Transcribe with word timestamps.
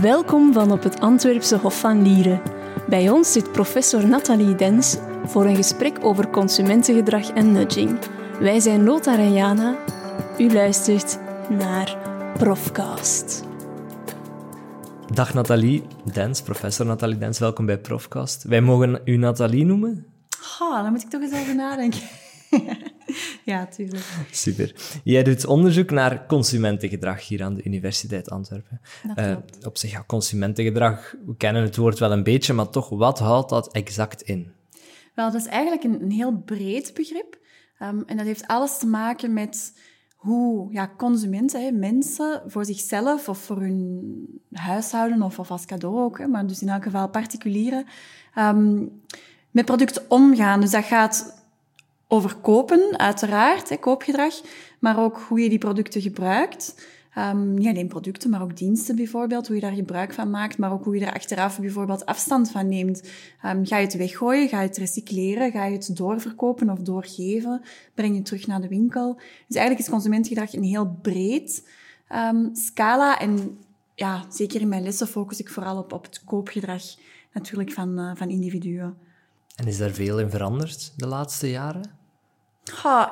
Welkom 0.00 0.52
van 0.52 0.70
op 0.70 0.82
het 0.82 1.00
Antwerpse 1.00 1.56
Hof 1.56 1.80
van 1.80 2.02
Lieren. 2.02 2.42
Bij 2.88 3.10
ons 3.10 3.32
zit 3.32 3.52
professor 3.52 4.06
Nathalie 4.06 4.54
Dens 4.54 4.96
voor 5.24 5.44
een 5.44 5.56
gesprek 5.56 6.04
over 6.04 6.28
consumentengedrag 6.28 7.30
en 7.30 7.52
nudging. 7.52 7.98
Wij 8.40 8.60
zijn 8.60 8.84
Lothar 8.84 9.18
en 9.18 9.32
Jana. 9.32 9.76
U 10.38 10.52
luistert 10.52 11.18
naar 11.48 11.96
Profcast. 12.38 13.44
Dag 15.12 15.34
Nathalie 15.34 15.82
Dens, 16.12 16.42
professor 16.42 16.86
Nathalie 16.86 17.18
Dens, 17.18 17.38
welkom 17.38 17.66
bij 17.66 17.78
Profcast. 17.78 18.42
Wij 18.42 18.60
mogen 18.60 19.00
u 19.04 19.16
Nathalie 19.16 19.64
noemen? 19.64 20.06
Oh, 20.60 20.82
daar 20.82 20.90
moet 20.90 21.02
ik 21.02 21.10
toch 21.10 21.22
eens 21.22 21.40
over 21.40 21.54
nadenken. 21.54 22.00
ja, 23.52 23.66
tuurlijk. 23.66 24.04
Super. 24.30 24.74
Jij 25.04 25.22
doet 25.22 25.46
onderzoek 25.46 25.90
naar 25.90 26.26
consumentengedrag 26.26 27.28
hier 27.28 27.42
aan 27.42 27.54
de 27.54 27.62
Universiteit 27.62 28.30
Antwerpen. 28.30 28.80
Uh, 29.16 29.36
op 29.66 29.76
zich, 29.76 29.90
ja, 29.90 30.04
consumentengedrag, 30.06 31.14
we 31.26 31.36
kennen 31.36 31.62
het 31.62 31.76
woord 31.76 31.98
wel 31.98 32.12
een 32.12 32.22
beetje, 32.22 32.52
maar 32.52 32.68
toch, 32.68 32.88
wat 32.88 33.18
houdt 33.18 33.48
dat 33.48 33.72
exact 33.72 34.22
in? 34.22 34.52
Wel, 35.14 35.30
dat 35.30 35.40
is 35.40 35.46
eigenlijk 35.46 35.84
een, 35.84 36.02
een 36.02 36.10
heel 36.10 36.36
breed 36.36 36.94
begrip. 36.94 37.40
Um, 37.82 38.02
en 38.06 38.16
dat 38.16 38.26
heeft 38.26 38.46
alles 38.46 38.78
te 38.78 38.86
maken 38.86 39.32
met 39.32 39.72
hoe 40.16 40.72
ja, 40.72 40.90
consumenten, 40.96 41.64
hè, 41.64 41.70
mensen, 41.70 42.42
voor 42.46 42.64
zichzelf 42.64 43.28
of 43.28 43.38
voor 43.38 43.60
hun 43.60 44.40
huishouden 44.52 45.22
of, 45.22 45.38
of 45.38 45.50
als 45.50 45.64
cadeau 45.64 45.98
ook, 45.98 46.18
hè, 46.18 46.26
maar 46.26 46.46
dus 46.46 46.62
in 46.62 46.68
elk 46.68 46.82
geval 46.82 47.08
particulieren, 47.08 47.84
um, 48.38 49.02
met 49.50 49.64
producten 49.64 50.02
omgaan. 50.08 50.60
Dus 50.60 50.70
dat 50.70 50.84
gaat 50.84 51.41
over 52.12 52.36
kopen, 52.36 52.98
uiteraard, 52.98 53.78
koopgedrag, 53.78 54.40
maar 54.78 54.98
ook 54.98 55.20
hoe 55.28 55.40
je 55.40 55.48
die 55.48 55.58
producten 55.58 56.00
gebruikt. 56.00 56.90
Um, 57.18 57.54
niet 57.54 57.66
alleen 57.66 57.88
producten, 57.88 58.30
maar 58.30 58.42
ook 58.42 58.56
diensten 58.56 58.96
bijvoorbeeld, 58.96 59.46
hoe 59.46 59.56
je 59.56 59.62
daar 59.62 59.72
gebruik 59.72 60.12
van 60.12 60.30
maakt, 60.30 60.58
maar 60.58 60.72
ook 60.72 60.84
hoe 60.84 60.98
je 60.98 61.06
er 61.06 61.12
achteraf 61.12 61.60
bijvoorbeeld 61.60 62.06
afstand 62.06 62.50
van 62.50 62.68
neemt. 62.68 63.02
Um, 63.46 63.66
ga 63.66 63.76
je 63.76 63.84
het 63.84 63.96
weggooien, 63.96 64.48
ga 64.48 64.60
je 64.60 64.68
het 64.68 64.76
recycleren, 64.76 65.50
ga 65.50 65.64
je 65.64 65.76
het 65.76 65.96
doorverkopen 65.96 66.70
of 66.70 66.78
doorgeven, 66.78 67.60
breng 67.94 68.10
je 68.10 68.18
het 68.18 68.26
terug 68.26 68.46
naar 68.46 68.60
de 68.60 68.68
winkel. 68.68 69.14
Dus 69.46 69.56
eigenlijk 69.56 69.86
is 69.86 69.92
consumentgedrag 69.92 70.52
een 70.52 70.62
heel 70.62 70.98
breed 71.02 71.68
um, 72.14 72.50
scala 72.52 73.18
en 73.18 73.58
ja, 73.94 74.24
zeker 74.28 74.60
in 74.60 74.68
mijn 74.68 74.82
lessen 74.82 75.06
focus 75.06 75.40
ik 75.40 75.48
vooral 75.48 75.78
op, 75.78 75.92
op 75.92 76.04
het 76.04 76.24
koopgedrag 76.24 76.82
natuurlijk 77.32 77.72
van, 77.72 77.98
uh, 77.98 78.10
van 78.14 78.28
individuen. 78.28 78.96
En 79.56 79.66
is 79.66 79.78
daar 79.78 79.90
veel 79.90 80.20
in 80.20 80.30
veranderd 80.30 80.92
de 80.96 81.06
laatste 81.06 81.50
jaren? 81.50 82.01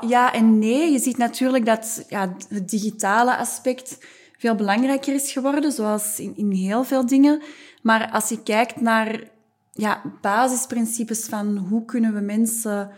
Ja 0.00 0.32
en 0.32 0.58
nee. 0.58 0.92
Je 0.92 0.98
ziet 0.98 1.16
natuurlijk 1.16 1.66
dat 1.66 2.04
ja, 2.08 2.36
het 2.48 2.68
digitale 2.68 3.36
aspect 3.36 3.98
veel 4.38 4.54
belangrijker 4.54 5.14
is 5.14 5.32
geworden, 5.32 5.72
zoals 5.72 6.20
in, 6.20 6.36
in 6.36 6.50
heel 6.50 6.84
veel 6.84 7.06
dingen. 7.06 7.42
Maar 7.82 8.10
als 8.10 8.28
je 8.28 8.42
kijkt 8.42 8.80
naar 8.80 9.28
ja, 9.72 10.02
basisprincipes 10.20 11.26
van 11.26 11.56
hoe 11.56 11.84
kunnen 11.84 12.14
we 12.14 12.20
mensen 12.20 12.90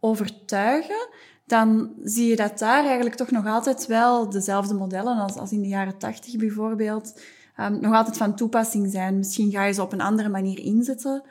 overtuigen, 0.00 1.08
dan 1.46 1.92
zie 2.02 2.28
je 2.28 2.36
dat 2.36 2.58
daar 2.58 2.84
eigenlijk 2.84 3.14
toch 3.14 3.30
nog 3.30 3.46
altijd 3.46 3.86
wel 3.86 4.30
dezelfde 4.30 4.74
modellen 4.74 5.18
als, 5.18 5.36
als 5.36 5.52
in 5.52 5.62
de 5.62 5.68
jaren 5.68 5.98
tachtig 5.98 6.36
bijvoorbeeld 6.36 7.20
um, 7.60 7.80
nog 7.80 7.94
altijd 7.94 8.16
van 8.16 8.36
toepassing 8.36 8.90
zijn. 8.90 9.16
Misschien 9.16 9.50
ga 9.50 9.64
je 9.64 9.72
ze 9.72 9.82
op 9.82 9.92
een 9.92 10.00
andere 10.00 10.28
manier 10.28 10.58
inzetten, 10.58 11.22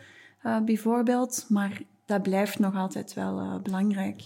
uh, 0.45 0.59
bijvoorbeeld, 0.59 1.45
maar 1.47 1.81
dat 2.05 2.21
blijft 2.21 2.59
nog 2.59 2.75
altijd 2.75 3.13
wel 3.13 3.39
uh, 3.39 3.55
belangrijk. 3.63 4.21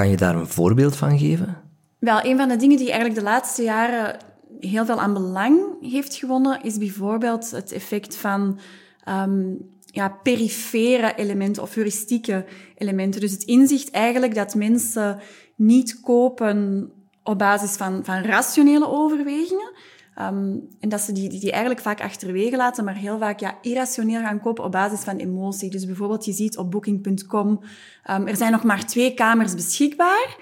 Kan 0.00 0.10
je 0.10 0.16
daar 0.16 0.34
een 0.34 0.46
voorbeeld 0.46 0.96
van 0.96 1.18
geven? 1.18 1.56
Wel, 1.98 2.24
een 2.24 2.36
van 2.36 2.48
de 2.48 2.56
dingen 2.56 2.76
die 2.76 2.90
eigenlijk 2.90 3.20
de 3.20 3.26
laatste 3.26 3.62
jaren 3.62 4.16
heel 4.60 4.84
veel 4.84 5.00
aan 5.00 5.12
belang 5.12 5.60
heeft 5.80 6.14
gewonnen, 6.14 6.62
is 6.62 6.78
bijvoorbeeld 6.78 7.50
het 7.50 7.72
effect 7.72 8.16
van 8.16 8.58
um, 9.08 9.58
ja, 9.84 10.08
perifere 10.22 11.14
elementen 11.16 11.62
of 11.62 11.74
heuristieke 11.74 12.44
elementen. 12.74 13.20
Dus 13.20 13.32
het 13.32 13.42
inzicht 13.42 13.90
eigenlijk 13.90 14.34
dat 14.34 14.54
mensen 14.54 15.18
niet 15.56 16.00
kopen 16.00 16.90
op 17.22 17.38
basis 17.38 17.76
van, 17.76 18.04
van 18.04 18.22
rationele 18.22 18.88
overwegingen, 18.88 19.72
Um, 20.18 20.68
en 20.80 20.88
dat 20.88 21.00
ze 21.00 21.12
die, 21.12 21.28
die, 21.28 21.50
eigenlijk 21.50 21.80
vaak 21.80 22.00
achterwege 22.00 22.56
laten, 22.56 22.84
maar 22.84 22.94
heel 22.94 23.18
vaak 23.18 23.40
ja, 23.40 23.58
irrationeel 23.62 24.20
gaan 24.20 24.40
kopen 24.40 24.64
op 24.64 24.72
basis 24.72 25.00
van 25.00 25.16
emotie. 25.16 25.70
Dus 25.70 25.86
bijvoorbeeld, 25.86 26.24
je 26.24 26.32
ziet 26.32 26.56
op 26.56 26.70
booking.com, 26.70 27.48
um, 28.10 28.26
er 28.26 28.36
zijn 28.36 28.52
nog 28.52 28.64
maar 28.64 28.86
twee 28.86 29.14
kamers 29.14 29.54
beschikbaar. 29.54 30.36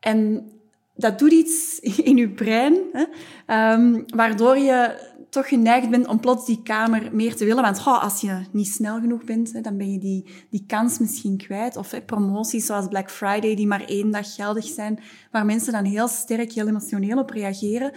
En 0.00 0.50
dat 0.94 1.18
doet 1.18 1.32
iets 1.32 1.78
in 2.10 2.16
je 2.16 2.28
brein, 2.28 2.78
hè, 2.92 3.72
um, 3.72 4.04
waardoor 4.06 4.58
je 4.58 5.14
toch 5.36 5.48
geneigd 5.48 5.90
bent 5.90 6.06
om 6.06 6.20
plots 6.20 6.46
die 6.46 6.62
kamer 6.62 7.08
meer 7.12 7.36
te 7.36 7.44
willen. 7.44 7.62
Want 7.62 7.84
als 7.84 8.20
je 8.20 8.40
niet 8.52 8.68
snel 8.68 9.00
genoeg 9.00 9.24
bent, 9.24 9.64
dan 9.64 9.76
ben 9.76 9.92
je 9.92 9.98
die, 9.98 10.24
die 10.50 10.64
kans 10.66 10.98
misschien 10.98 11.36
kwijt. 11.36 11.76
Of 11.76 11.90
hè, 11.90 12.00
promoties 12.00 12.66
zoals 12.66 12.88
Black 12.88 13.10
Friday, 13.10 13.54
die 13.54 13.66
maar 13.66 13.84
één 13.84 14.10
dag 14.10 14.34
geldig 14.34 14.64
zijn, 14.64 15.00
waar 15.30 15.44
mensen 15.44 15.72
dan 15.72 15.84
heel 15.84 16.08
sterk, 16.08 16.52
heel 16.52 16.68
emotioneel 16.68 17.18
op 17.18 17.30
reageren. 17.30 17.92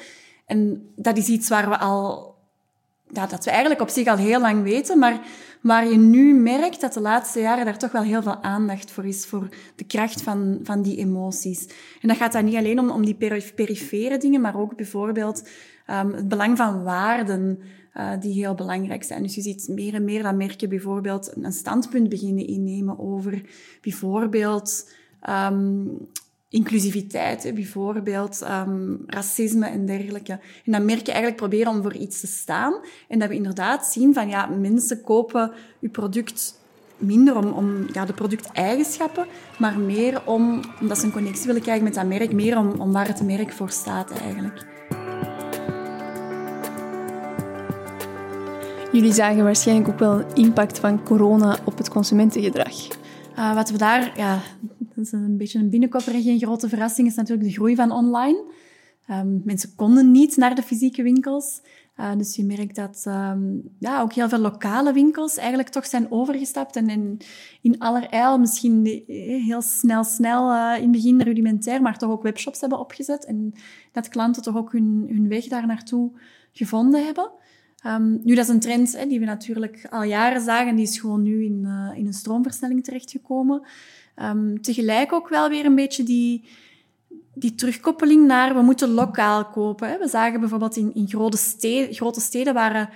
En 0.50 0.90
dat 0.96 1.18
is 1.18 1.28
iets 1.28 1.50
waar 1.50 1.70
we 1.70 1.78
al, 1.78 2.36
ja, 3.08 3.28
dat 3.28 3.46
we 3.46 3.50
eigenlijk 3.50 3.82
op 3.82 3.90
zich 3.90 4.08
al 4.08 4.18
heel 4.18 4.40
lang 4.42 4.64
weten, 4.64 5.00
maar 5.00 5.20
waar 5.62 5.88
je 5.88 5.98
nu 5.98 6.34
merkt 6.34 6.82
dat 6.82 6.94
de 6.94 7.02
laatste 7.02 7.40
jaren 7.40 7.66
daar 7.66 7.78
toch 7.78 7.92
wel 7.92 8.02
heel 8.02 8.22
veel 8.22 8.42
aandacht 8.44 8.92
voor 8.92 9.06
is, 9.06 9.26
voor 9.26 9.50
de 9.76 9.84
kracht 9.84 10.22
van, 10.22 10.60
van 10.64 10.82
die 10.82 10.98
emoties. 10.98 11.68
En 12.02 12.08
dat 12.08 12.18
gaat 12.18 12.32
dan 12.32 12.46
niet 12.46 12.56
alleen 12.56 12.80
om, 12.80 12.90
om 12.90 13.06
die 13.06 13.44
perifere 13.56 14.18
dingen, 14.18 14.42
maar 14.42 14.60
ook 14.60 14.76
bijvoorbeeld 14.76 15.48
um, 15.88 16.14
het 16.14 16.28
belang 16.28 16.58
van 16.58 16.84
waarden, 16.84 17.60
uh, 17.98 18.12
die 18.20 18.34
heel 18.34 18.56
belangrijk 18.56 19.04
zijn. 19.04 19.24
Dus 19.24 19.36
je 19.36 19.42
ziet 19.42 19.68
meer 19.68 19.94
en 19.94 20.04
meer 20.04 20.24
dat 20.24 20.36
merken 20.36 20.70
bijvoorbeeld 20.70 21.34
een 21.36 21.52
standpunt 21.54 22.10
beginnen 22.10 22.48
innemen 22.48 23.00
over 23.00 23.42
bijvoorbeeld 23.82 24.90
um, 25.30 25.98
inclusiviteit, 26.50 27.52
bijvoorbeeld 27.56 28.42
um, 28.42 29.04
racisme 29.06 29.68
en 29.68 29.86
dergelijke. 29.86 30.32
En 30.66 30.72
dan 30.72 30.86
merk 30.86 31.06
je 31.06 31.12
eigenlijk 31.12 31.36
proberen 31.36 31.72
om 31.72 31.82
voor 31.82 31.94
iets 31.94 32.20
te 32.20 32.28
staan. 32.28 32.74
En 33.08 33.20
dat 33.20 33.30
we 33.30 33.36
inderdaad 33.36 33.86
zien 33.86 34.14
van 34.14 34.30
ja, 34.30 34.46
mensen 34.46 35.02
kopen 35.02 35.52
je 35.80 35.90
product 35.90 36.60
minder 36.98 37.38
om, 37.38 37.46
om 37.46 37.88
ja, 37.92 38.06
de 38.06 38.14
producteigenschappen, 38.14 39.26
maar 39.60 39.80
meer 39.80 40.22
om, 40.26 40.62
omdat 40.82 40.98
ze 40.98 41.06
een 41.06 41.12
connectie 41.12 41.46
willen 41.46 41.62
krijgen 41.62 41.84
met 41.84 41.94
dat 41.94 42.06
merk, 42.06 42.34
meer 42.34 42.58
om, 42.58 42.72
om 42.80 42.92
waar 42.92 43.08
het 43.08 43.24
merk 43.24 43.52
voor 43.52 43.70
staat 43.70 44.12
eigenlijk. 44.12 44.68
Jullie 48.92 49.14
zagen 49.14 49.44
waarschijnlijk 49.44 49.90
ook 49.90 50.00
wel 50.00 50.24
impact 50.34 50.80
van 50.80 51.04
corona 51.04 51.58
op 51.64 51.78
het 51.78 51.90
consumentengedrag. 51.90 52.88
Uh, 53.38 53.56
wat 53.56 53.70
we 53.70 53.78
daar 53.78 54.12
ja, 54.16 54.40
dat 55.00 55.14
is 55.14 55.20
een 55.28 55.38
beetje 55.38 55.60
een 55.60 55.70
binnenkopper 55.70 56.14
en 56.14 56.40
grote 56.40 56.70
verrassing, 56.70 57.08
is 57.08 57.16
natuurlijk 57.16 57.48
de 57.48 57.54
groei 57.54 57.76
van 57.76 57.92
online. 57.92 58.44
Um, 59.10 59.42
mensen 59.46 59.76
konden 59.76 60.12
niet 60.12 60.38
naar 60.38 60.56
de 60.56 60.62
fysieke 60.62 61.04
winkels. 61.04 61.62
Uh, 62.00 62.16
dus 62.18 62.36
je 62.36 62.44
merkt 62.44 62.76
dat 62.76 63.04
um, 63.08 63.62
ja, 63.80 64.02
ook 64.02 64.14
heel 64.14 64.30
veel 64.30 64.40
lokale 64.40 64.94
winkels 64.94 65.38
eigenlijk 65.38 65.70
toch 65.70 65.86
zijn 65.86 66.12
overgestapt 66.12 66.76
en 66.76 66.90
in, 66.90 67.22
in 67.62 67.80
allerijl 67.80 68.40
misschien 68.40 68.86
eh, 68.86 69.46
heel 69.46 69.62
snel, 69.62 70.04
snel 70.04 70.52
uh, 70.52 70.74
in 70.76 70.82
het 70.82 70.92
begin 70.92 71.22
rudimentair, 71.22 71.82
maar 71.82 71.98
toch 71.98 72.10
ook 72.12 72.24
webshops 72.24 72.60
hebben 72.60 72.80
opgezet 72.80 73.26
en 73.26 73.54
dat 73.92 74.10
klanten 74.10 74.42
toch 74.42 74.58
ook 74.58 74.72
hun, 74.72 75.06
hun 75.10 75.28
weg 75.28 75.48
daar 75.48 75.68
naartoe 75.68 76.12
gevonden 76.52 77.06
hebben. 77.06 77.32
Um, 77.86 78.20
nu, 78.24 78.36
dat 78.36 78.46
is 78.46 78.54
een 78.54 78.60
trend 78.60 78.98
hè, 78.98 79.06
die 79.06 79.20
we 79.20 79.26
natuurlijk 79.26 79.88
al 79.90 80.04
jaren 80.04 80.42
zagen, 80.42 80.76
die 80.76 80.86
is 80.86 81.00
gewoon 81.00 81.22
nu 81.22 81.44
in, 81.44 81.68
in 81.96 82.06
een 82.06 82.14
stroomversnelling 82.14 82.84
terechtgekomen. 82.84 83.62
Um, 84.22 84.62
tegelijk 84.62 85.14
ook 85.14 85.30
wel 85.30 85.50
weer 85.50 85.66
een 85.66 85.76
beetje 85.76 86.04
die, 86.04 86.44
die 87.34 87.56
terugkoppeling 87.56 88.28
naar 88.28 88.54
we 88.54 88.62
moeten 88.62 88.90
lokaal 88.90 89.46
kopen. 89.46 89.90
Hè. 89.90 89.98
We 89.98 90.08
zagen 90.08 90.40
bijvoorbeeld 90.40 90.76
in, 90.76 90.92
in 90.94 91.08
grote, 91.08 91.38
steden, 91.38 91.94
grote 91.94 92.22
steden 92.22 92.54
waren 92.54 92.90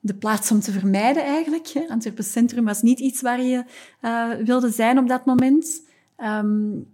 de 0.00 0.14
plaats 0.14 0.50
om 0.50 0.60
te 0.60 0.72
vermijden 0.72 1.24
eigenlijk. 1.24 1.68
Hè. 1.68 1.84
Antwerpen 1.88 2.24
Centrum 2.24 2.64
was 2.64 2.82
niet 2.82 2.98
iets 2.98 3.20
waar 3.20 3.42
je 3.42 3.64
uh, 4.02 4.30
wilde 4.44 4.70
zijn 4.70 4.98
op 4.98 5.08
dat 5.08 5.24
moment. 5.24 5.82
Um, 6.18 6.86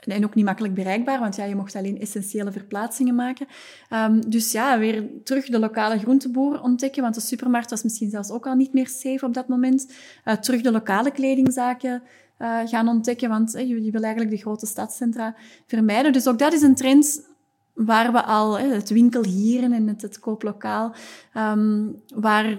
en 0.00 0.24
ook 0.24 0.34
niet 0.34 0.44
makkelijk 0.44 0.74
bereikbaar, 0.74 1.18
want 1.18 1.36
ja, 1.36 1.44
je 1.44 1.54
mocht 1.54 1.76
alleen 1.76 2.00
essentiële 2.00 2.52
verplaatsingen 2.52 3.14
maken. 3.14 3.46
Um, 3.92 4.30
dus 4.30 4.52
ja, 4.52 4.78
weer 4.78 5.04
terug 5.24 5.46
de 5.46 5.58
lokale 5.58 5.98
groenteboer 5.98 6.62
ontdekken, 6.62 7.02
want 7.02 7.14
de 7.14 7.20
supermarkt 7.20 7.70
was 7.70 7.82
misschien 7.82 8.10
zelfs 8.10 8.30
ook 8.30 8.46
al 8.46 8.54
niet 8.54 8.72
meer 8.72 8.88
safe 8.88 9.26
op 9.26 9.34
dat 9.34 9.48
moment. 9.48 9.92
Uh, 10.24 10.34
terug 10.34 10.60
de 10.60 10.70
lokale 10.70 11.10
kledingzaken 11.10 12.02
uh, 12.42 12.58
gaan 12.64 12.88
ontdekken, 12.88 13.28
want 13.28 13.54
uh, 13.54 13.84
je, 13.84 13.90
wil 13.90 14.02
eigenlijk 14.02 14.34
de 14.34 14.40
grote 14.40 14.66
stadscentra 14.66 15.34
vermijden. 15.66 16.12
Dus 16.12 16.28
ook 16.28 16.38
dat 16.38 16.52
is 16.52 16.62
een 16.62 16.74
trend 16.74 17.28
waar 17.74 18.12
we 18.12 18.22
al, 18.22 18.58
het 18.58 18.90
winkelhieren 18.90 19.72
en 19.72 19.88
het, 19.88 20.02
het 20.02 20.18
kooplokaal, 20.18 20.94
um, 21.36 22.02
waar 22.14 22.58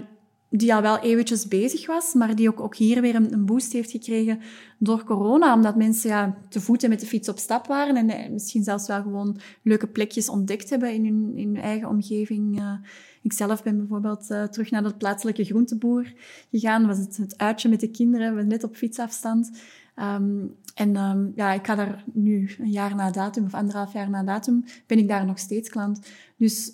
die 0.53 0.73
al 0.73 0.81
wel 0.81 0.99
eventjes 0.99 1.47
bezig 1.47 1.85
was, 1.85 2.13
maar 2.13 2.35
die 2.35 2.49
ook, 2.49 2.59
ook 2.59 2.75
hier 2.75 3.01
weer 3.01 3.15
een, 3.15 3.33
een, 3.33 3.45
boost 3.45 3.73
heeft 3.73 3.91
gekregen 3.91 4.39
door 4.77 5.03
corona, 5.03 5.53
omdat 5.53 5.75
mensen 5.75 6.09
ja, 6.09 6.37
te 6.49 6.61
voet 6.61 6.83
en 6.83 6.89
met 6.89 6.99
de 6.99 7.05
fiets 7.05 7.29
op 7.29 7.37
stap 7.37 7.67
waren 7.67 7.95
en 7.95 8.09
eh, 8.09 8.29
misschien 8.29 8.63
zelfs 8.63 8.87
wel 8.87 9.01
gewoon 9.01 9.39
leuke 9.61 9.87
plekjes 9.87 10.29
ontdekt 10.29 10.69
hebben 10.69 10.93
in 10.93 11.05
hun, 11.05 11.31
in 11.35 11.47
hun 11.47 11.63
eigen 11.63 11.87
omgeving. 11.87 12.59
Uh, 12.59 12.73
ik 13.21 13.33
zelf 13.33 13.63
ben 13.63 13.77
bijvoorbeeld 13.77 14.27
uh, 14.31 14.43
terug 14.43 14.71
naar 14.71 14.83
de 14.83 14.93
plaatselijke 14.93 15.43
groenteboer 15.43 16.13
gegaan, 16.51 16.87
was 16.87 16.97
het, 16.97 17.17
het 17.17 17.37
uitje 17.37 17.69
met 17.69 17.79
de 17.79 17.91
kinderen, 17.91 18.35
we 18.35 18.43
net 18.43 18.63
op 18.63 18.75
fietsafstand. 18.75 19.51
Um, 19.95 20.55
en 20.75 20.95
um, 20.95 21.31
ja, 21.35 21.53
ik 21.53 21.65
ga 21.65 21.75
daar 21.75 22.03
nu 22.13 22.49
een 22.59 22.71
jaar 22.71 22.95
na 22.95 23.11
datum, 23.11 23.45
of 23.45 23.53
anderhalf 23.53 23.93
jaar 23.93 24.09
na 24.09 24.23
datum, 24.23 24.63
ben 24.87 24.97
ik 24.97 25.07
daar 25.07 25.25
nog 25.25 25.39
steeds 25.39 25.69
klant. 25.69 25.99
Dus 26.37 26.71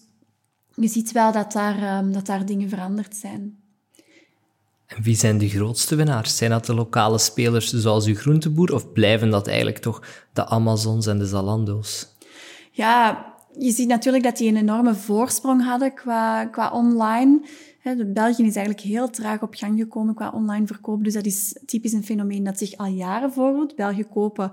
je 0.76 0.88
ziet 0.88 1.12
wel 1.12 1.32
dat 1.32 1.52
daar, 1.52 2.04
um, 2.04 2.12
dat 2.14 2.26
daar 2.26 2.46
dingen 2.46 2.70
veranderd 2.70 3.16
zijn. 3.16 3.58
En 4.88 5.04
wie 5.04 5.16
zijn 5.16 5.38
de 5.38 5.50
grootste 5.50 5.95
winnaars? 5.95 6.38
Zijn 6.38 6.51
dat 6.51 6.66
de 6.66 6.74
lokale 6.74 7.18
spelers 7.18 7.74
zoals 7.74 8.06
uw 8.06 8.16
groenteboer, 8.16 8.74
of 8.74 8.92
blijven 8.92 9.30
dat 9.30 9.48
eigenlijk 9.48 9.78
toch 9.78 10.28
de 10.34 10.45
Amazons 10.45 11.07
en 11.07 11.18
de 11.18 11.25
Zalando's? 11.25 12.16
Ja, 12.72 13.25
je 13.57 13.72
ziet 13.72 13.88
natuurlijk 13.88 14.24
dat 14.24 14.38
die 14.38 14.50
een 14.50 14.57
enorme 14.57 14.95
voorsprong 14.95 15.63
hadden 15.63 15.94
qua, 15.94 16.45
qua 16.45 16.72
online. 16.72 17.42
België 18.07 18.44
is 18.44 18.56
eigenlijk 18.56 18.88
heel 18.88 19.10
traag 19.10 19.42
op 19.42 19.54
gang 19.54 19.80
gekomen 19.80 20.13
qua 20.13 20.30
online 20.30 20.68
verkoop. 20.68 21.04
Dus 21.04 21.13
dat 21.13 21.25
is 21.25 21.60
typisch 21.66 21.94
een 21.94 22.04
fenomeen 22.04 22.44
dat 22.44 22.57
zich 22.57 22.78
al 22.78 22.86
jaren 22.86 23.31
voordoet. 23.31 23.75
België 23.75 24.04
kopen 24.04 24.51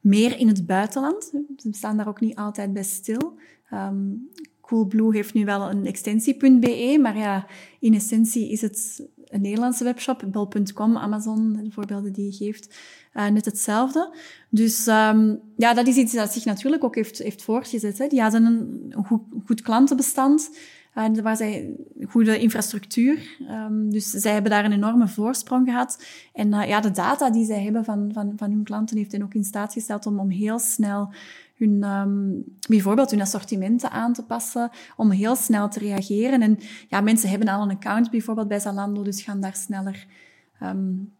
meer 0.00 0.38
in 0.38 0.48
het 0.48 0.66
buitenland. 0.66 1.32
Ze 1.56 1.68
staan 1.70 1.96
daar 1.96 2.08
ook 2.08 2.20
niet 2.20 2.36
altijd 2.36 2.72
bij 2.72 2.82
stil. 2.82 3.38
Um, 3.72 4.28
Coolblue 4.60 5.14
heeft 5.14 5.34
nu 5.34 5.44
wel 5.44 5.70
een 5.70 5.86
extensie.be, 5.86 6.98
maar 7.00 7.16
ja, 7.16 7.46
in 7.80 7.94
essentie 7.94 8.50
is 8.50 8.60
het 8.60 9.02
een 9.32 9.40
Nederlandse 9.40 9.84
webshop, 9.84 10.24
bol.com, 10.26 10.96
Amazon, 10.96 11.52
de 11.52 11.70
voorbeelden 11.70 12.12
die 12.12 12.24
je 12.24 12.32
geeft, 12.32 12.74
uh, 13.14 13.26
net 13.26 13.44
hetzelfde. 13.44 14.14
Dus 14.48 14.86
um, 14.86 15.40
ja, 15.56 15.74
dat 15.74 15.86
is 15.86 15.96
iets 15.96 16.12
dat 16.12 16.32
zich 16.32 16.44
natuurlijk 16.44 16.84
ook 16.84 16.94
heeft, 16.94 17.18
heeft 17.18 17.42
voortgezet. 17.42 18.10
Die 18.10 18.20
hadden 18.20 18.44
een 18.90 19.04
goed, 19.46 19.62
klantenbestand, 19.62 20.50
uh, 20.94 21.22
waar 21.22 21.36
zij 21.36 21.76
goede 22.08 22.38
infrastructuur. 22.38 23.36
Um, 23.50 23.90
dus 23.90 24.10
zij 24.10 24.32
hebben 24.32 24.50
daar 24.50 24.64
een 24.64 24.72
enorme 24.72 25.08
voorsprong 25.08 25.66
gehad. 25.68 26.04
En 26.32 26.52
uh, 26.52 26.68
ja, 26.68 26.80
de 26.80 26.90
data 26.90 27.30
die 27.30 27.44
zij 27.44 27.62
hebben 27.62 27.84
van, 27.84 28.10
van, 28.12 28.32
van 28.36 28.50
hun 28.50 28.64
klanten 28.64 28.96
heeft 28.96 29.12
hen 29.12 29.22
ook 29.22 29.34
in 29.34 29.44
staat 29.44 29.72
gesteld 29.72 30.06
om, 30.06 30.18
om 30.18 30.30
heel 30.30 30.58
snel 30.58 31.12
hun, 31.64 31.84
um, 31.84 32.44
bijvoorbeeld 32.68 33.10
hun 33.10 33.20
assortimenten 33.20 33.90
aan 33.90 34.12
te 34.12 34.24
passen, 34.24 34.70
om 34.96 35.10
heel 35.10 35.36
snel 35.36 35.68
te 35.68 35.78
reageren. 35.78 36.42
En 36.42 36.58
ja, 36.88 37.00
mensen 37.00 37.28
hebben 37.28 37.48
al 37.48 37.62
een 37.62 37.76
account 37.76 38.10
bijvoorbeeld 38.10 38.48
bij 38.48 38.60
Zalando, 38.60 39.02
dus 39.02 39.22
gaan 39.22 39.40
daar 39.40 39.56
sneller 39.56 40.06
um, 40.62 41.12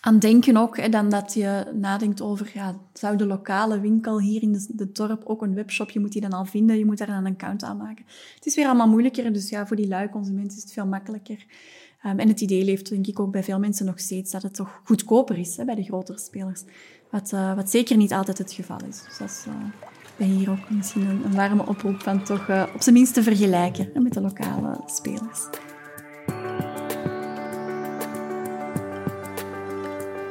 aan 0.00 0.18
denken 0.18 0.56
ook, 0.56 0.76
hè, 0.76 0.88
dan 0.88 1.08
dat 1.08 1.34
je 1.34 1.72
nadenkt 1.74 2.20
over, 2.20 2.50
ja, 2.54 2.80
zou 2.92 3.16
de 3.16 3.26
lokale 3.26 3.80
winkel 3.80 4.20
hier 4.20 4.42
in 4.42 4.52
de, 4.68 4.92
dorp 4.92 5.24
ook 5.24 5.42
een 5.42 5.54
webshop, 5.54 5.90
je 5.90 6.00
moet 6.00 6.12
die 6.12 6.20
dan 6.20 6.32
al 6.32 6.44
vinden, 6.44 6.78
je 6.78 6.84
moet 6.84 6.98
daar 6.98 7.08
een 7.08 7.26
account 7.26 7.62
aanmaken. 7.62 8.04
Het 8.34 8.46
is 8.46 8.54
weer 8.54 8.66
allemaal 8.66 8.88
moeilijker, 8.88 9.32
dus 9.32 9.48
ja, 9.48 9.66
voor 9.66 9.76
die 9.76 9.88
lui 9.88 10.08
consumenten 10.08 10.56
is 10.56 10.62
het 10.62 10.72
veel 10.72 10.86
makkelijker. 10.86 11.46
Um, 12.06 12.18
en 12.18 12.28
het 12.28 12.40
idee 12.40 12.64
leeft 12.64 12.88
denk 12.88 13.06
ik 13.06 13.20
ook 13.20 13.32
bij 13.32 13.42
veel 13.42 13.58
mensen 13.58 13.86
nog 13.86 13.98
steeds 14.00 14.30
dat 14.30 14.42
het 14.42 14.54
toch 14.54 14.80
goedkoper 14.84 15.38
is 15.38 15.56
hè, 15.56 15.64
bij 15.64 15.74
de 15.74 15.82
grotere 15.82 16.18
spelers. 16.18 16.62
Wat, 17.12 17.30
uh, 17.34 17.54
wat 17.54 17.70
zeker 17.70 17.96
niet 17.96 18.12
altijd 18.12 18.38
het 18.38 18.52
geval 18.52 18.78
is. 18.88 19.02
Dus 19.06 19.18
dat 19.18 19.28
is 19.28 19.44
uh, 19.48 19.54
bij 20.16 20.26
hier 20.26 20.50
ook 20.50 20.70
misschien 20.70 21.08
een, 21.08 21.34
warme 21.34 21.66
oproep 21.66 22.22
toch 22.24 22.48
uh, 22.48 22.62
op 22.74 22.82
zijn 22.82 22.94
minst 22.94 23.14
te 23.14 23.22
vergelijken 23.22 24.02
met 24.02 24.12
de 24.12 24.20
lokale 24.20 24.80
spelers. 24.86 25.48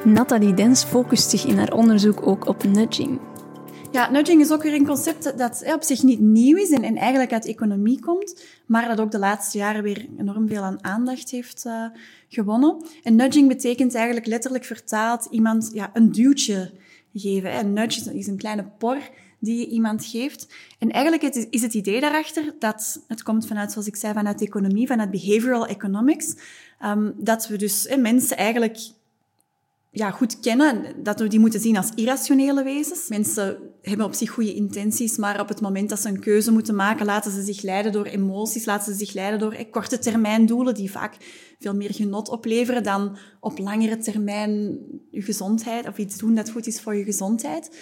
Nathalie 0.03 0.53
Dens 0.53 0.83
focust 0.83 1.29
zich 1.29 1.45
in 1.45 1.57
haar 1.57 1.73
onderzoek 1.73 2.27
ook 2.27 2.47
op 2.47 2.63
nudging. 2.63 3.19
Ja, 3.91 4.09
nudging 4.11 4.41
is 4.41 4.51
ook 4.51 4.63
weer 4.63 4.73
een 4.73 4.85
concept 4.85 5.37
dat 5.37 5.63
op 5.73 5.83
zich 5.83 6.03
niet 6.03 6.19
nieuw 6.19 6.57
is 6.57 6.71
en, 6.71 6.83
en, 6.83 6.95
eigenlijk 6.95 7.33
uit 7.33 7.45
economie 7.45 7.99
komt, 7.99 8.45
maar 8.65 8.87
dat 8.87 8.99
ook 8.99 9.11
de 9.11 9.19
laatste 9.19 9.57
jaren 9.57 9.83
weer 9.83 10.07
enorm 10.17 10.47
veel 10.47 10.61
aan 10.61 10.83
aandacht 10.83 11.31
heeft 11.31 11.65
uh, 11.65 11.85
gewonnen. 12.27 12.85
En 13.03 13.15
nudging 13.15 13.47
betekent 13.47 13.95
eigenlijk 13.95 14.25
letterlijk 14.25 14.65
vertaald 14.65 15.27
iemand 15.31 15.69
ja, 15.73 15.89
een 15.93 16.11
duwtje 16.11 16.71
geven. 17.13 17.57
Een 17.57 17.73
nudge 17.73 18.17
is 18.17 18.27
een 18.27 18.37
kleine 18.37 18.65
por 18.77 18.97
die 19.39 19.59
je 19.59 19.67
iemand 19.67 20.05
geeft. 20.05 20.47
En 20.79 20.91
eigenlijk 20.91 21.35
is 21.49 21.61
het 21.61 21.73
idee 21.73 22.01
daarachter 22.01 22.55
dat, 22.59 23.03
het 23.07 23.23
komt 23.23 23.47
vanuit, 23.47 23.71
zoals 23.71 23.87
ik 23.87 23.95
zei, 23.95 24.13
vanuit 24.13 24.41
economie, 24.41 24.87
vanuit 24.87 25.11
behavioral 25.11 25.67
economics, 25.67 26.35
um, 26.85 27.13
dat 27.17 27.47
we 27.47 27.57
dus 27.57 27.87
eh, 27.87 27.97
mensen 27.97 28.37
eigenlijk 28.37 28.77
ja, 29.93 30.11
goed 30.11 30.39
kennen, 30.39 31.03
dat 31.03 31.19
we 31.19 31.27
die 31.27 31.39
moeten 31.39 31.59
zien 31.59 31.77
als 31.77 31.89
irrationele 31.95 32.63
wezens. 32.63 33.07
Mensen 33.07 33.57
hebben 33.81 34.05
op 34.05 34.13
zich 34.13 34.29
goede 34.29 34.53
intenties, 34.53 35.17
maar 35.17 35.39
op 35.39 35.47
het 35.47 35.61
moment 35.61 35.89
dat 35.89 35.99
ze 35.99 36.07
een 36.07 36.19
keuze 36.19 36.51
moeten 36.51 36.75
maken, 36.75 37.05
laten 37.05 37.31
ze 37.31 37.41
zich 37.43 37.61
leiden 37.61 37.91
door 37.91 38.05
emoties, 38.05 38.65
laten 38.65 38.93
ze 38.93 39.05
zich 39.05 39.13
leiden 39.13 39.39
door 39.39 39.51
eh, 39.51 39.71
korte 39.71 39.99
termijn 39.99 40.45
doelen 40.45 40.73
die 40.73 40.91
vaak 40.91 41.17
veel 41.59 41.75
meer 41.75 41.93
genot 41.93 42.29
opleveren 42.29 42.83
dan 42.83 43.17
op 43.39 43.57
langere 43.57 43.97
termijn 43.97 44.79
je 45.09 45.21
gezondheid 45.21 45.87
of 45.87 45.97
iets 45.97 46.17
doen 46.17 46.35
dat 46.35 46.49
goed 46.49 46.67
is 46.67 46.81
voor 46.81 46.95
je 46.95 47.03
gezondheid. 47.03 47.77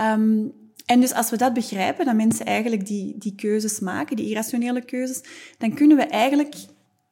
Um, 0.00 0.52
en 0.86 1.00
dus 1.00 1.12
als 1.12 1.30
we 1.30 1.36
dat 1.36 1.52
begrijpen, 1.52 2.04
dat 2.04 2.14
mensen 2.14 2.46
eigenlijk 2.46 2.86
die, 2.86 3.18
die 3.18 3.34
keuzes 3.34 3.80
maken, 3.80 4.16
die 4.16 4.28
irrationele 4.28 4.84
keuzes, 4.84 5.22
dan 5.58 5.74
kunnen 5.74 5.96
we 5.96 6.02
eigenlijk 6.02 6.54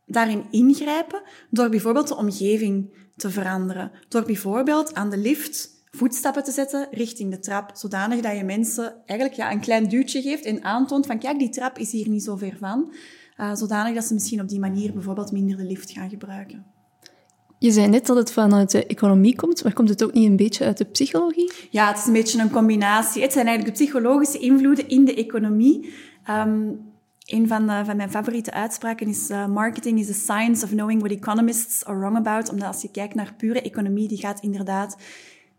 daarin 0.08 0.44
ingrijpen 0.50 1.22
door 1.50 1.68
bijvoorbeeld 1.68 2.08
de 2.08 2.16
omgeving 2.16 2.92
te 3.16 3.30
veranderen. 3.30 3.90
Door 4.08 4.22
bijvoorbeeld 4.22 4.94
aan 4.94 5.10
de 5.10 5.18
lift 5.18 5.76
voetstappen 5.90 6.44
te 6.44 6.52
zetten 6.52 6.88
richting 6.90 7.30
de 7.30 7.38
trap, 7.38 7.70
zodanig 7.74 8.20
dat 8.20 8.36
je 8.36 8.44
mensen 8.44 8.94
eigenlijk 9.06 9.40
ja, 9.40 9.52
een 9.52 9.60
klein 9.60 9.88
duwtje 9.88 10.22
geeft 10.22 10.44
en 10.44 10.64
aantoont 10.64 11.06
van 11.06 11.18
kijk, 11.18 11.38
die 11.38 11.48
trap 11.48 11.78
is 11.78 11.92
hier 11.92 12.08
niet 12.08 12.24
zo 12.24 12.36
ver 12.36 12.56
van. 12.58 12.92
Uh, 13.40 13.54
zodanig 13.54 13.94
dat 13.94 14.04
ze 14.04 14.14
misschien 14.14 14.40
op 14.40 14.48
die 14.48 14.60
manier 14.60 14.92
bijvoorbeeld 14.92 15.32
minder 15.32 15.56
de 15.56 15.64
lift 15.64 15.90
gaan 15.90 16.08
gebruiken. 16.08 16.66
Je 17.58 17.70
zei 17.70 17.88
net 17.88 18.06
dat 18.06 18.16
het 18.16 18.32
vanuit 18.32 18.70
de 18.70 18.86
economie 18.86 19.36
komt, 19.36 19.62
maar 19.62 19.72
komt 19.72 19.88
het 19.88 20.04
ook 20.04 20.12
niet 20.12 20.26
een 20.26 20.36
beetje 20.36 20.64
uit 20.64 20.78
de 20.78 20.84
psychologie? 20.84 21.52
Ja, 21.70 21.88
het 21.88 21.98
is 21.98 22.06
een 22.06 22.12
beetje 22.12 22.40
een 22.40 22.50
combinatie. 22.50 23.22
Het 23.22 23.32
zijn 23.32 23.46
eigenlijk 23.46 23.76
de 23.76 23.84
psychologische 23.84 24.38
invloeden 24.38 24.88
in 24.88 25.04
de 25.04 25.14
economie. 25.14 25.94
Um, 26.30 26.80
een 27.28 27.48
van, 27.48 27.66
de, 27.66 27.82
van 27.84 27.96
mijn 27.96 28.10
favoriete 28.10 28.52
uitspraken 28.52 29.06
is: 29.06 29.30
uh, 29.30 29.46
Marketing 29.46 29.98
is 29.98 30.06
the 30.06 30.12
science 30.12 30.64
of 30.64 30.70
knowing 30.70 31.00
what 31.00 31.12
economists 31.12 31.84
are 31.84 31.98
wrong 31.98 32.16
about. 32.16 32.50
Omdat 32.50 32.66
als 32.66 32.82
je 32.82 32.90
kijkt 32.90 33.14
naar 33.14 33.34
pure 33.36 33.62
economie, 33.62 34.08
die 34.08 34.18
gaat 34.18 34.40
inderdaad 34.40 34.96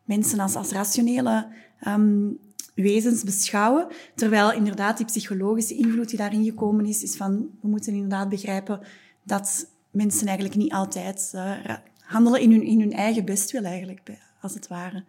mensen 0.03 0.39
als, 0.39 0.55
als 0.55 0.71
rationele 0.71 1.47
um, 1.87 2.37
wezens 2.75 3.23
beschouwen. 3.23 3.87
Terwijl 4.15 4.53
inderdaad 4.53 4.97
die 4.97 5.05
psychologische 5.05 5.75
invloed 5.75 6.09
die 6.09 6.17
daarin 6.17 6.43
gekomen 6.43 6.85
is, 6.85 7.03
is 7.03 7.15
van 7.15 7.49
we 7.61 7.67
moeten 7.67 7.93
inderdaad 7.93 8.29
begrijpen 8.29 8.79
dat 9.23 9.69
mensen 9.91 10.27
eigenlijk 10.27 10.57
niet 10.57 10.73
altijd 10.73 11.31
uh, 11.35 11.51
handelen 11.99 12.41
in 12.41 12.51
hun, 12.51 12.63
in 12.63 12.79
hun 12.79 12.93
eigen 12.93 13.25
bestwil, 13.25 13.63
eigenlijk, 13.63 14.01
als 14.41 14.53
het 14.53 14.67
ware. 14.67 15.03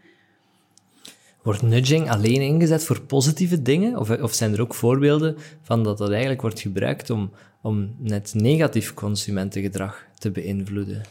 Wordt 1.42 1.62
nudging 1.62 2.11
alleen 2.11 2.42
ingezet 2.42 2.85
voor 2.85 3.00
positieve 3.00 3.62
dingen? 3.62 3.97
Of, 3.99 4.11
of 4.11 4.35
zijn 4.35 4.52
er 4.52 4.61
ook 4.61 4.75
voorbeelden 4.75 5.37
van 5.62 5.85
dat 5.85 5.99
dat 5.99 6.11
eigenlijk 6.11 6.40
wordt 6.40 6.61
gebruikt 6.61 7.11
om, 7.11 7.30
om 7.61 7.94
net 7.99 8.32
negatief 8.35 8.94
consumentengedrag 8.94 10.06
te 10.18 10.30
beïnvloeden? 10.30 11.02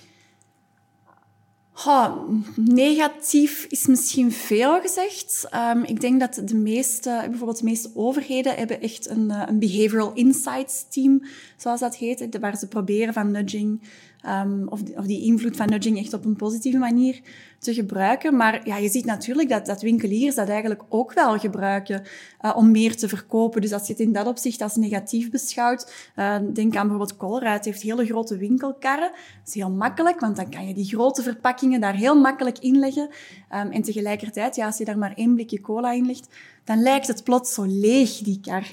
Negatief 2.55 3.65
is 3.69 3.87
misschien 3.87 4.31
veel 4.31 4.81
gezegd. 4.81 5.49
Um, 5.53 5.83
ik 5.83 6.01
denk 6.01 6.19
dat 6.19 6.41
de 6.45 6.55
meeste, 6.55 7.21
bijvoorbeeld 7.29 7.57
de 7.59 7.63
meeste 7.63 7.89
overheden 7.93 8.55
hebben 8.55 8.81
echt 8.81 9.09
een, 9.09 9.31
eh, 9.31 9.43
een 9.47 9.59
behavioral 9.59 10.13
insights 10.13 10.85
team, 10.89 11.25
zoals 11.57 11.79
dat 11.79 11.95
heet, 11.95 12.37
waar 12.39 12.57
ze 12.57 12.67
proberen 12.67 13.13
van 13.13 13.31
nudging 13.31 13.81
um, 14.25 14.67
of, 14.69 14.81
die, 14.81 14.97
of, 14.97 15.05
die, 15.05 15.23
invloed 15.23 15.55
van 15.55 15.69
nudging 15.69 15.97
echt 15.97 16.13
op 16.13 16.25
een 16.25 16.35
positieve 16.35 16.77
manier 16.77 17.21
te 17.59 17.73
gebruiken. 17.73 18.35
Maar 18.35 18.67
ja, 18.67 18.77
je 18.77 18.89
ziet 18.89 19.05
natuurlijk 19.05 19.49
dat, 19.49 19.65
dat 19.65 19.81
winkeliers 19.81 20.35
dat 20.35 20.49
eigenlijk 20.49 20.83
ook 20.89 21.13
wel 21.13 21.37
gebruiken 21.37 22.03
uh, 22.41 22.55
om 22.55 22.71
meer 22.71 22.95
te 22.95 23.07
verkopen. 23.07 23.61
Dus 23.61 23.73
als 23.73 23.87
je 23.87 23.93
het 23.93 24.01
in 24.01 24.13
dat 24.13 24.27
opzicht 24.27 24.61
als 24.61 24.75
negatief 24.75 25.31
beschouwt, 25.31 26.11
uh, 26.15 26.35
denk 26.53 26.75
aan 26.75 26.87
bijvoorbeeld 26.87 27.17
Colruyt 27.17 27.65
heeft 27.65 27.81
hele 27.81 28.05
grote 28.05 28.37
winkelkarren. 28.37 29.11
Dat 29.11 29.47
is 29.47 29.53
heel 29.53 29.71
makkelijk, 29.71 30.19
want 30.19 30.35
dan 30.35 30.49
kan 30.49 30.67
je 30.67 30.73
die 30.73 30.85
grote 30.85 31.23
verpakkingen 31.23 31.81
daar 31.81 31.95
heel 31.95 32.19
makkelijk 32.19 32.59
inleggen. 32.59 33.09
Um, 33.53 33.71
en 33.71 33.81
tegelijkertijd, 33.81 34.55
ja, 34.55 34.65
als 34.65 34.77
je 34.77 34.85
daar 34.85 34.97
maar 34.97 35.13
één 35.15 35.33
blikje 35.33 35.61
cola 35.61 35.91
in 35.91 36.05
legt, 36.05 36.27
dan 36.63 36.81
lijkt 36.81 37.07
het 37.07 37.23
plots 37.23 37.53
zo 37.53 37.65
leeg, 37.67 38.17
die 38.17 38.39
kar. 38.41 38.65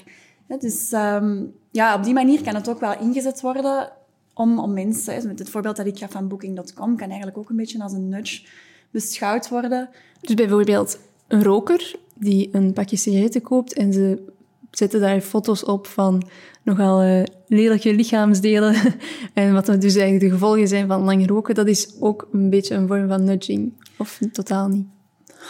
Dus 0.59 0.91
um, 0.91 1.53
ja, 1.71 1.95
op 1.95 2.03
die 2.03 2.13
manier 2.13 2.43
kan 2.43 2.55
het 2.55 2.69
ook 2.69 2.79
wel 2.79 2.99
ingezet 2.99 3.41
worden 3.41 3.89
om, 4.37 4.59
om 4.59 4.73
mensen, 4.73 5.27
met 5.27 5.39
het 5.39 5.49
voorbeeld 5.49 5.75
dat 5.75 5.85
ik 5.85 5.97
ga 5.97 6.09
van 6.09 6.27
Booking.com, 6.27 6.95
kan 6.95 7.07
eigenlijk 7.07 7.37
ook 7.37 7.49
een 7.49 7.55
beetje 7.55 7.83
als 7.83 7.93
een 7.93 8.09
nudge 8.09 8.45
beschouwd 8.91 9.49
worden. 9.49 9.89
Dus 10.21 10.35
bijvoorbeeld 10.35 10.99
een 11.27 11.43
roker 11.43 11.95
die 12.13 12.49
een 12.51 12.73
pakje 12.73 12.97
sigaretten 12.97 13.41
koopt 13.41 13.73
en 13.73 13.93
ze 13.93 14.33
zetten 14.71 14.99
daar 14.99 15.21
foto's 15.21 15.63
op 15.63 15.87
van 15.87 16.29
nogal 16.63 17.03
uh, 17.03 17.23
lelijke 17.47 17.93
lichaamsdelen. 17.93 18.75
en 19.33 19.53
wat 19.53 19.65
dus 19.65 19.95
eigenlijk 19.95 20.19
de 20.19 20.29
gevolgen 20.29 20.67
zijn 20.67 20.87
van 20.87 21.03
lang 21.03 21.27
roken, 21.27 21.55
dat 21.55 21.67
is 21.67 21.95
ook 21.99 22.27
een 22.31 22.49
beetje 22.49 22.75
een 22.75 22.87
vorm 22.87 23.07
van 23.07 23.23
nudging. 23.23 23.73
Of 23.97 24.19
totaal 24.31 24.67
niet? 24.67 24.85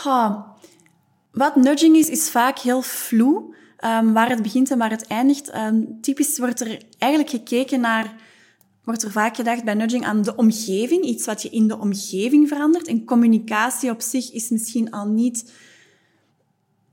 Ha. 0.03 0.55
Wat 1.31 1.55
nudging 1.55 1.95
is, 1.95 2.09
is 2.09 2.29
vaak 2.29 2.59
heel 2.59 2.81
vloe. 2.81 3.55
Um, 3.85 4.13
waar 4.13 4.29
het 4.29 4.41
begint 4.41 4.71
en 4.71 4.77
waar 4.77 4.89
het 4.89 5.07
eindigt. 5.07 5.55
Um, 5.55 5.97
typisch 6.01 6.39
wordt 6.39 6.61
er 6.61 6.81
eigenlijk 6.97 7.31
gekeken 7.31 7.79
naar, 7.79 8.15
wordt 8.87 9.03
er 9.03 9.11
vaak 9.11 9.35
gedacht 9.35 9.63
bij 9.63 9.73
nudging 9.73 10.05
aan 10.05 10.21
de 10.21 10.35
omgeving, 10.35 11.03
iets 11.03 11.25
wat 11.25 11.41
je 11.41 11.49
in 11.49 11.67
de 11.67 11.77
omgeving 11.77 12.47
verandert. 12.47 12.87
En 12.87 13.05
communicatie 13.05 13.89
op 13.89 14.01
zich 14.01 14.31
is 14.31 14.49
misschien 14.49 14.91
al 14.91 15.07
niet 15.07 15.51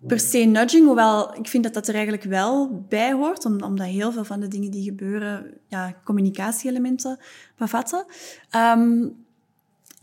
per 0.06 0.20
se 0.20 0.38
nudging, 0.38 0.86
hoewel 0.86 1.34
ik 1.34 1.48
vind 1.48 1.64
dat 1.64 1.74
dat 1.74 1.88
er 1.88 1.94
eigenlijk 1.94 2.24
wel 2.24 2.84
bij 2.88 3.12
hoort, 3.12 3.44
omdat 3.44 3.86
heel 3.86 4.12
veel 4.12 4.24
van 4.24 4.40
de 4.40 4.48
dingen 4.48 4.70
die 4.70 4.82
gebeuren 4.82 5.60
ja, 5.68 6.00
communicatie-elementen 6.04 7.18
bevatten. 7.56 8.04
Um, 8.56 9.16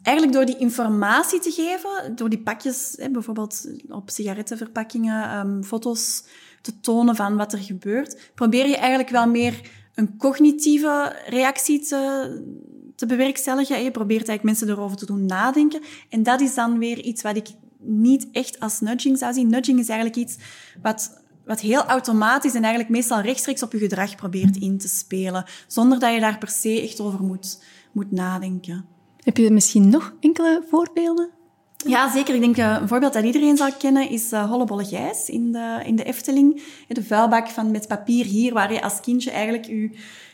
eigenlijk 0.01 0.35
door 0.35 0.45
die 0.45 0.57
informatie 0.57 1.39
te 1.39 1.51
geven, 1.51 2.15
door 2.15 2.29
die 2.29 2.41
pakjes, 2.41 2.97
bijvoorbeeld 3.11 3.67
op 3.89 4.09
sigarettenverpakkingen, 4.09 5.37
um, 5.37 5.63
foto's 5.63 6.23
te 6.61 6.79
tonen 6.79 7.15
van 7.15 7.37
wat 7.37 7.53
er 7.53 7.59
gebeurt, 7.59 8.31
probeer 8.35 8.67
je 8.67 8.77
eigenlijk 8.77 9.09
wel 9.09 9.27
meer 9.27 9.80
een 9.95 10.17
cognitieve 10.17 11.15
reactie 11.27 11.79
te, 11.79 12.43
te 12.95 13.05
bewerkstelligen. 13.05 13.83
Je 13.83 13.91
probeert 13.91 14.27
eigenlijk 14.27 14.43
mensen 14.43 14.69
erover 14.69 14.97
te 14.97 15.05
doen 15.05 15.25
nadenken. 15.25 15.81
En 16.09 16.23
dat 16.23 16.41
is 16.41 16.53
dan 16.53 16.77
weer 16.77 16.99
iets 16.99 17.21
wat 17.21 17.35
ik 17.35 17.47
niet 17.79 18.27
echt 18.31 18.59
als 18.59 18.79
nudging 18.79 19.17
zou 19.17 19.33
zien. 19.33 19.49
Nudging 19.49 19.79
is 19.79 19.89
eigenlijk 19.89 20.19
iets 20.19 20.37
wat, 20.81 21.21
wat 21.45 21.59
heel 21.59 21.83
automatisch 21.83 22.53
en 22.53 22.61
eigenlijk 22.61 22.93
meestal 22.93 23.21
rechtstreeks 23.21 23.63
op 23.63 23.71
je 23.71 23.77
gedrag 23.77 24.15
probeert 24.15 24.57
in 24.57 24.77
te 24.77 24.87
spelen, 24.87 25.45
zonder 25.67 25.99
dat 25.99 26.13
je 26.13 26.19
daar 26.19 26.37
per 26.37 26.49
se 26.49 26.81
echt 26.81 26.99
over 26.99 27.23
moet, 27.23 27.63
moet 27.91 28.11
nadenken. 28.11 28.85
Heb 29.17 29.37
je 29.37 29.51
misschien 29.51 29.89
nog 29.89 30.13
enkele 30.19 30.63
voorbeelden? 30.69 31.29
Ja, 31.85 32.11
zeker. 32.11 32.35
Ik 32.35 32.41
denk 32.41 32.57
uh, 32.57 32.77
een 32.81 32.87
voorbeeld 32.87 33.13
dat 33.13 33.23
iedereen 33.23 33.57
zal 33.57 33.71
kennen 33.71 34.09
is 34.09 34.31
uh, 34.31 34.49
Hollebolle 34.49 34.85
Gijs 34.85 35.29
in 35.29 35.51
de, 35.51 35.81
in 35.85 35.95
de 35.95 36.03
Efteling. 36.03 36.63
De 36.87 37.03
vuilbak 37.03 37.47
van 37.47 37.71
met 37.71 37.87
papier 37.87 38.25
hier, 38.25 38.53
waar 38.53 38.73
je 38.73 38.81
als 38.81 38.99
kindje 38.99 39.31
eigenlijk 39.31 39.65
je 39.65 39.89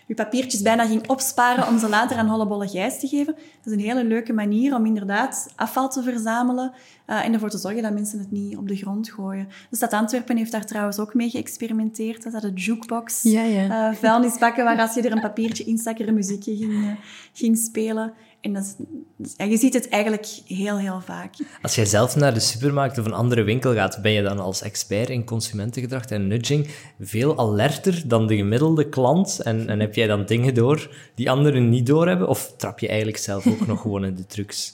je 0.08 0.14
papiertjes 0.14 0.62
bijna 0.62 0.86
ging 0.86 1.08
opsparen 1.08 1.68
om 1.68 1.80
ze 1.80 1.90
later 1.90 2.18
aan 2.18 2.28
hollebolle 2.28 2.68
gijs 2.68 3.00
te 3.00 3.08
geven. 3.08 3.34
Dat 3.34 3.66
is 3.66 3.72
een 3.72 3.80
hele 3.80 4.04
leuke 4.04 4.34
manier 4.34 4.76
om 4.76 4.86
inderdaad 4.86 5.48
afval 5.56 5.90
te 5.90 6.04
verzamelen 6.04 6.74
uh, 7.08 7.26
en 7.26 7.34
ervoor 7.34 7.50
te 7.50 7.58
zorgen 7.58 7.82
dat 7.82 7.94
mensen 7.94 8.20
het 8.20 8.32
niet 8.32 8.58
op 8.58 8.68
de 8.68 8.76
grond 8.76 9.10
gooien. 9.10 9.48
De 9.70 9.76
stad 9.76 9.94
Antwerpen 9.94 10.38
heeft 10.38 10.52
daar 10.52 10.66
trouwens 10.66 11.00
ook 11.00 11.14
mee 11.14 11.30
geëxperimenteerd. 11.30 12.24
Dat 12.24 12.34
is 12.34 12.42
de 12.42 12.54
jukebox, 12.54 13.22
ja, 13.24 13.42
ja. 13.42 13.90
Uh, 13.90 13.96
vuilnisbakken, 13.98 14.64
waar 14.64 14.80
als 14.80 14.94
je 14.94 15.02
er 15.02 15.12
een 15.12 15.22
papiertje 15.22 15.64
in 15.64 15.78
stak, 15.78 16.00
er 16.00 16.08
een 16.08 16.14
muziekje 16.14 16.56
ging, 16.56 16.98
ging 17.34 17.58
spelen. 17.58 18.14
En, 18.42 18.54
dat 18.54 18.76
is, 19.18 19.36
en 19.36 19.50
je 19.50 19.58
ziet 19.58 19.74
het 19.74 19.90
eigenlijk 19.90 20.26
heel, 20.46 20.78
heel 20.78 21.02
vaak. 21.02 21.34
Als 21.62 21.76
jij 21.76 21.86
zelf 21.86 22.16
naar 22.16 22.34
de 22.34 22.40
supermarkt 22.40 22.98
of 22.98 23.06
een 23.06 23.14
andere 23.14 23.44
winkel 23.44 23.74
gaat, 23.74 24.02
ben 24.02 24.12
je 24.12 24.22
dan 24.22 24.40
als 24.40 24.62
expert 24.62 25.10
in 25.10 25.26
consumentengedrag 25.26 26.06
en 26.06 26.28
nudging 26.28 26.68
veel 27.00 27.38
alerter 27.38 28.04
dan 28.08 28.28
de 28.28 28.36
gemiddelde 28.36 28.90
klant? 28.90 29.40
En, 29.40 29.70
en 29.70 29.80
heb 29.80 29.96
jij 29.96 30.08
dan 30.08 30.26
dingen 30.26 30.54
door 30.54 30.96
die 31.16 31.30
anderen 31.30 31.70
niet 31.70 31.86
doorhebben? 31.86 32.28
Of 32.28 32.54
trap 32.58 32.80
je 32.80 32.88
eigenlijk 32.88 33.18
zelf 33.18 33.48
ook 33.48 33.68
nog 33.68 33.82
gewoon 33.82 34.06
in 34.06 34.16
de 34.16 34.26
trucs? 34.26 34.74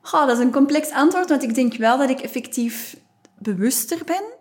Goh, 0.00 0.26
dat 0.26 0.38
is 0.38 0.44
een 0.44 0.52
complex 0.52 0.90
antwoord, 0.90 1.28
want 1.28 1.42
ik 1.42 1.54
denk 1.54 1.76
wel 1.76 1.98
dat 1.98 2.10
ik 2.10 2.20
effectief 2.20 2.96
bewuster 3.38 3.98
ben. 4.04 4.34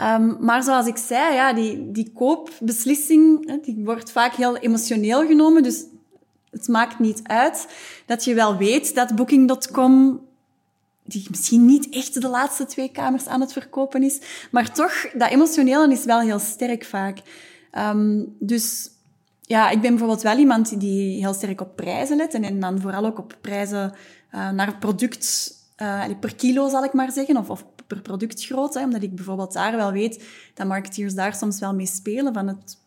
Um, 0.00 0.36
maar 0.40 0.62
zoals 0.62 0.86
ik 0.86 0.96
zei, 0.96 1.34
ja, 1.34 1.52
die, 1.52 1.90
die 1.90 2.12
koopbeslissing 2.12 3.52
die 3.64 3.84
wordt 3.84 4.12
vaak 4.12 4.34
heel 4.34 4.56
emotioneel 4.56 5.26
genomen. 5.26 5.62
Dus 5.62 5.84
het 6.50 6.68
maakt 6.68 6.98
niet 6.98 7.20
uit 7.22 7.68
dat 8.06 8.24
je 8.24 8.34
wel 8.34 8.56
weet 8.56 8.94
dat 8.94 9.14
Booking.com 9.14 10.20
die 11.04 11.26
misschien 11.30 11.64
niet 11.64 11.88
echt 11.88 12.20
de 12.20 12.28
laatste 12.28 12.64
twee 12.66 12.90
kamers 12.90 13.26
aan 13.26 13.40
het 13.40 13.52
verkopen 13.52 14.02
is, 14.02 14.20
maar 14.50 14.72
toch, 14.72 15.10
dat 15.12 15.30
emotionele 15.30 15.92
is 15.92 16.04
wel 16.04 16.20
heel 16.20 16.38
sterk 16.38 16.84
vaak. 16.84 17.18
Um, 17.78 18.36
dus 18.38 18.90
ja, 19.40 19.70
ik 19.70 19.80
ben 19.80 19.90
bijvoorbeeld 19.90 20.22
wel 20.22 20.36
iemand 20.36 20.80
die 20.80 21.20
heel 21.20 21.34
sterk 21.34 21.60
op 21.60 21.76
prijzen 21.76 22.16
let 22.16 22.34
en, 22.34 22.60
dan 22.60 22.80
vooral 22.80 23.04
ook 23.04 23.18
op 23.18 23.38
prijzen 23.40 23.92
uh, 24.34 24.50
naar 24.50 24.78
product 24.78 25.54
uh, 25.82 26.04
per 26.20 26.34
kilo, 26.34 26.68
zal 26.68 26.84
ik 26.84 26.92
maar 26.92 27.12
zeggen, 27.12 27.36
of, 27.36 27.50
of 27.50 27.64
per 27.86 28.00
productgrootte, 28.00 28.80
omdat 28.80 29.02
ik 29.02 29.14
bijvoorbeeld 29.14 29.52
daar 29.52 29.76
wel 29.76 29.92
weet 29.92 30.24
dat 30.54 30.66
marketeers 30.66 31.14
daar 31.14 31.34
soms 31.34 31.60
wel 31.60 31.74
mee 31.74 31.86
spelen 31.86 32.34
van 32.34 32.48
het 32.48 32.78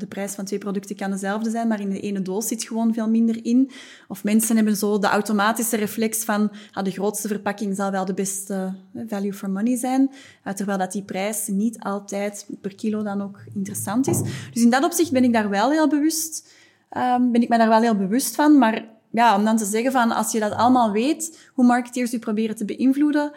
de 0.00 0.06
prijs 0.06 0.32
van 0.32 0.44
twee 0.44 0.58
producten 0.58 0.96
kan 0.96 1.10
dezelfde 1.10 1.50
zijn, 1.50 1.68
maar 1.68 1.80
in 1.80 1.90
de 1.90 2.00
ene 2.00 2.22
doos 2.22 2.46
zit 2.46 2.64
gewoon 2.64 2.94
veel 2.94 3.08
minder 3.08 3.44
in. 3.44 3.70
Of 4.08 4.24
mensen 4.24 4.56
hebben 4.56 4.76
zo 4.76 4.98
de 4.98 5.06
automatische 5.06 5.76
reflex 5.76 6.24
van 6.24 6.50
ah, 6.72 6.84
de 6.84 6.90
grootste 6.90 7.28
verpakking 7.28 7.76
zal 7.76 7.90
wel 7.90 8.04
de 8.04 8.14
beste 8.14 8.74
eh, 8.94 9.02
value 9.06 9.32
for 9.32 9.50
money 9.50 9.76
zijn, 9.76 10.10
uh, 10.44 10.52
terwijl 10.52 10.78
dat 10.78 10.92
die 10.92 11.02
prijs 11.02 11.46
niet 11.46 11.78
altijd 11.78 12.46
per 12.60 12.74
kilo 12.74 13.02
dan 13.02 13.22
ook 13.22 13.40
interessant 13.54 14.06
is. 14.06 14.20
Dus 14.52 14.62
in 14.62 14.70
dat 14.70 14.84
opzicht 14.84 15.12
ben 15.12 15.24
ik 15.24 15.32
daar 15.32 15.48
wel 15.48 15.70
heel 15.70 15.88
bewust, 15.88 16.52
um, 16.96 17.32
ben 17.32 17.42
ik 17.42 17.48
mij 17.48 17.58
daar 17.58 17.68
wel 17.68 17.80
heel 17.80 17.96
bewust 17.96 18.34
van, 18.34 18.58
maar 18.58 18.84
ja, 19.10 19.36
om 19.36 19.44
dan 19.44 19.56
te 19.56 19.64
zeggen 19.64 19.92
van 19.92 20.10
als 20.10 20.32
je 20.32 20.40
dat 20.40 20.52
allemaal 20.52 20.92
weet, 20.92 21.50
hoe 21.54 21.64
marketeers 21.64 22.14
u 22.14 22.18
proberen 22.18 22.56
te 22.56 22.64
beïnvloeden, 22.64 23.32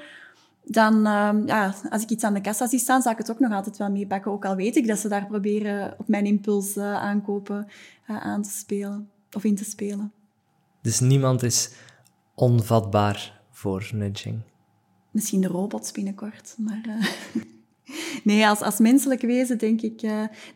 dan, 0.63 0.95
uh, 0.95 1.33
ja, 1.45 1.75
als 1.89 2.01
ik 2.01 2.09
iets 2.09 2.23
aan 2.23 2.33
de 2.33 2.41
kassa 2.41 2.67
zie 2.67 2.79
staan, 2.79 3.01
zou 3.01 3.13
ik 3.13 3.21
het 3.21 3.31
ook 3.31 3.39
nog 3.39 3.51
altijd 3.51 3.77
wel 3.77 3.91
meepakken. 3.91 4.31
Ook 4.31 4.45
al 4.45 4.55
weet 4.55 4.75
ik 4.75 4.87
dat 4.87 4.99
ze 4.99 5.07
daar 5.07 5.27
proberen 5.27 5.95
op 5.97 6.07
mijn 6.07 6.25
impuls 6.25 6.75
uh, 6.75 6.93
aankopen 6.93 7.67
uh, 8.09 8.17
aan 8.17 8.41
te 8.41 8.49
spelen 8.49 9.09
of 9.31 9.43
in 9.43 9.55
te 9.55 9.63
spelen. 9.63 10.11
Dus 10.81 10.99
niemand 10.99 11.43
is 11.43 11.71
onvatbaar 12.35 13.41
voor 13.51 13.89
nudging? 13.93 14.41
Misschien 15.11 15.41
de 15.41 15.47
robots 15.47 15.91
binnenkort, 15.91 16.55
maar... 16.57 16.81
Eh, 16.87 17.41
nee, 18.23 18.47
als, 18.47 18.59
als 18.61 18.79
menselijk 18.79 19.21
wezen 19.21 19.57
denk 19.57 19.81
ik, 19.81 20.01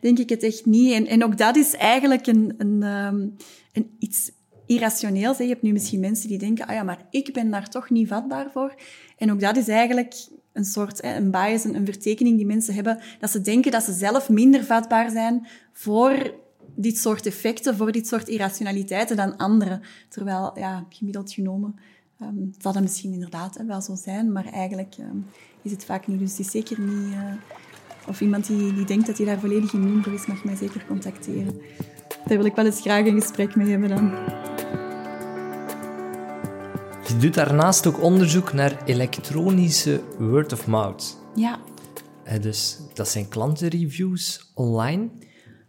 denk 0.00 0.18
ik 0.18 0.28
het 0.28 0.42
echt 0.42 0.66
niet. 0.66 0.92
En, 0.92 1.06
en 1.06 1.24
ook 1.24 1.38
dat 1.38 1.56
is 1.56 1.74
eigenlijk 1.74 2.26
een, 2.26 2.54
een, 2.58 2.82
um, 2.82 3.36
een 3.72 3.90
iets 3.98 4.30
irrationeels. 4.68 5.38
Je 5.38 5.44
hebt 5.44 5.62
nu 5.62 5.72
misschien 5.72 6.00
mensen 6.00 6.28
die 6.28 6.38
denken, 6.38 6.66
ah 6.66 6.74
ja, 6.74 6.82
maar 6.82 7.06
ik 7.10 7.32
ben 7.32 7.50
daar 7.50 7.68
toch 7.68 7.90
niet 7.90 8.08
vatbaar 8.08 8.50
voor. 8.52 8.74
En 9.16 9.32
ook 9.32 9.40
dat 9.40 9.56
is 9.56 9.68
eigenlijk 9.68 10.14
een 10.52 10.64
soort 10.64 11.04
een 11.04 11.30
bias, 11.30 11.64
een, 11.64 11.84
vertekening 11.84 12.36
die 12.36 12.46
mensen 12.46 12.74
hebben, 12.74 13.00
dat 13.20 13.30
ze 13.30 13.40
denken 13.40 13.72
dat 13.72 13.82
ze 13.82 13.92
zelf 13.92 14.28
minder 14.28 14.64
vatbaar 14.64 15.10
zijn 15.10 15.46
voor 15.72 16.34
dit 16.74 16.98
soort 16.98 17.26
effecten, 17.26 17.76
voor 17.76 17.92
dit 17.92 18.06
soort 18.06 18.28
irrationaliteiten 18.28 19.16
dan 19.16 19.36
anderen. 19.36 19.82
Terwijl, 20.08 20.58
ja, 20.58 20.86
gemiddeld 20.88 21.32
genomen, 21.32 21.78
um, 22.22 22.54
zal 22.58 22.72
dat 22.72 22.82
misschien 22.82 23.12
inderdaad 23.12 23.62
wel 23.66 23.80
zo 23.80 23.94
zijn, 23.94 24.32
maar 24.32 24.46
eigenlijk 24.46 24.94
um, 25.00 25.26
is 25.62 25.70
het 25.70 25.84
vaak 25.84 26.06
niet. 26.06 26.18
Dus 26.18 26.38
is 26.38 26.50
zeker 26.50 26.80
niet... 26.80 27.12
Uh, 27.12 27.32
of 28.08 28.20
iemand 28.20 28.46
die, 28.46 28.74
die 28.74 28.84
denkt 28.84 29.06
dat 29.06 29.16
hij 29.16 29.26
daar 29.26 29.38
volledig 29.38 29.72
immuun 29.72 30.02
voor 30.02 30.12
is, 30.12 30.26
mag 30.26 30.44
mij 30.44 30.56
zeker 30.56 30.84
contacteren. 30.86 31.60
Daar 32.26 32.36
wil 32.36 32.46
ik 32.46 32.54
wel 32.54 32.64
eens 32.64 32.80
graag 32.80 33.06
een 33.06 33.20
gesprek 33.20 33.56
mee 33.56 33.70
hebben 33.70 33.88
dan. 33.88 34.12
Je 37.08 37.16
doet 37.16 37.34
daarnaast 37.34 37.86
ook 37.86 38.02
onderzoek 38.02 38.52
naar 38.52 38.84
elektronische 38.84 40.00
word 40.18 40.52
of 40.52 40.66
mouth. 40.66 41.16
Ja. 41.34 41.58
Dus 42.40 42.78
dat 42.94 43.08
zijn 43.08 43.28
klantenreviews 43.28 44.50
online? 44.54 45.08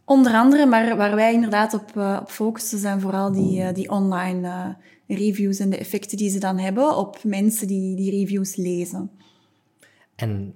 Onder 0.05 0.33
andere, 0.33 0.65
maar 0.65 0.97
waar 0.97 1.15
wij 1.15 1.33
inderdaad 1.33 1.73
op, 1.73 1.91
uh, 1.97 2.17
op 2.21 2.29
focussen 2.29 2.79
zijn 2.79 3.01
vooral 3.01 3.31
die, 3.31 3.59
uh, 3.59 3.73
die 3.73 3.89
online 3.89 4.47
uh, 4.47 5.17
reviews 5.17 5.59
en 5.59 5.69
de 5.69 5.77
effecten 5.77 6.17
die 6.17 6.29
ze 6.29 6.39
dan 6.39 6.57
hebben 6.57 6.97
op 6.97 7.23
mensen 7.23 7.67
die 7.67 7.95
die 7.95 8.11
reviews 8.11 8.55
lezen. 8.55 9.11
En 10.19 10.55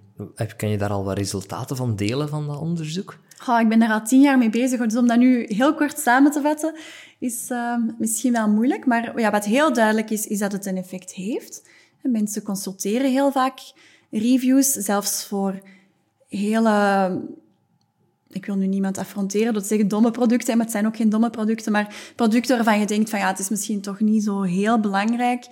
kan 0.58 0.70
je 0.70 0.78
daar 0.78 0.90
al 0.90 1.04
wat 1.04 1.18
resultaten 1.18 1.76
van 1.76 1.96
delen 1.96 2.30
van 2.30 2.48
dat 2.48 2.60
onderzoek? 2.60 3.20
Oh, 3.48 3.60
ik 3.60 3.70
ben 3.70 3.80
daar 3.80 3.92
al 3.92 4.04
tien 4.04 4.22
jaar 4.22 4.38
mee 4.38 4.50
bezig, 4.50 4.80
dus 4.80 4.96
om 4.96 5.08
dat 5.08 5.18
nu 5.18 5.46
heel 5.48 5.76
kort 5.76 6.00
samen 6.00 6.32
te 6.32 6.42
vatten, 6.42 6.76
is 7.20 7.50
uh, 7.50 7.76
misschien 7.98 8.32
wel 8.32 8.50
moeilijk. 8.50 8.86
Maar 8.86 9.20
ja, 9.20 9.32
wat 9.32 9.46
heel 9.46 9.74
duidelijk 9.74 10.10
is, 10.10 10.28
is 10.28 10.40
dat 10.40 10.52
het 10.52 10.66
een 10.66 10.78
effect 10.78 11.12
heeft. 11.12 11.70
Mensen 12.02 12.44
consulteren 12.44 13.12
heel 13.12 13.32
vaak 13.32 13.60
reviews, 14.12 14.72
zelfs 14.72 15.26
voor 15.26 15.62
hele 16.28 17.22
ik 18.34 18.46
wil 18.46 18.56
nu 18.56 18.68
niemand 18.68 18.98
affronteren 18.98 19.54
te 19.54 19.60
zeggen 19.60 19.88
domme 19.88 20.12
producten, 20.12 20.56
maar 20.56 20.66
het 20.66 20.74
zijn 20.74 20.88
ook 20.88 20.96
geen 20.96 21.10
domme 21.10 21.30
producten, 21.30 21.72
maar 21.72 21.96
producten 22.16 22.56
waarvan 22.56 22.80
je 22.80 22.86
denkt 22.86 23.10
van 23.10 23.20
ja, 23.20 23.28
het 23.28 23.40
is 23.40 23.50
misschien 23.50 23.82
toch 23.82 24.00
niet 24.00 24.24
zo 24.24 24.42
heel 24.42 24.80
belangrijk. 24.80 25.48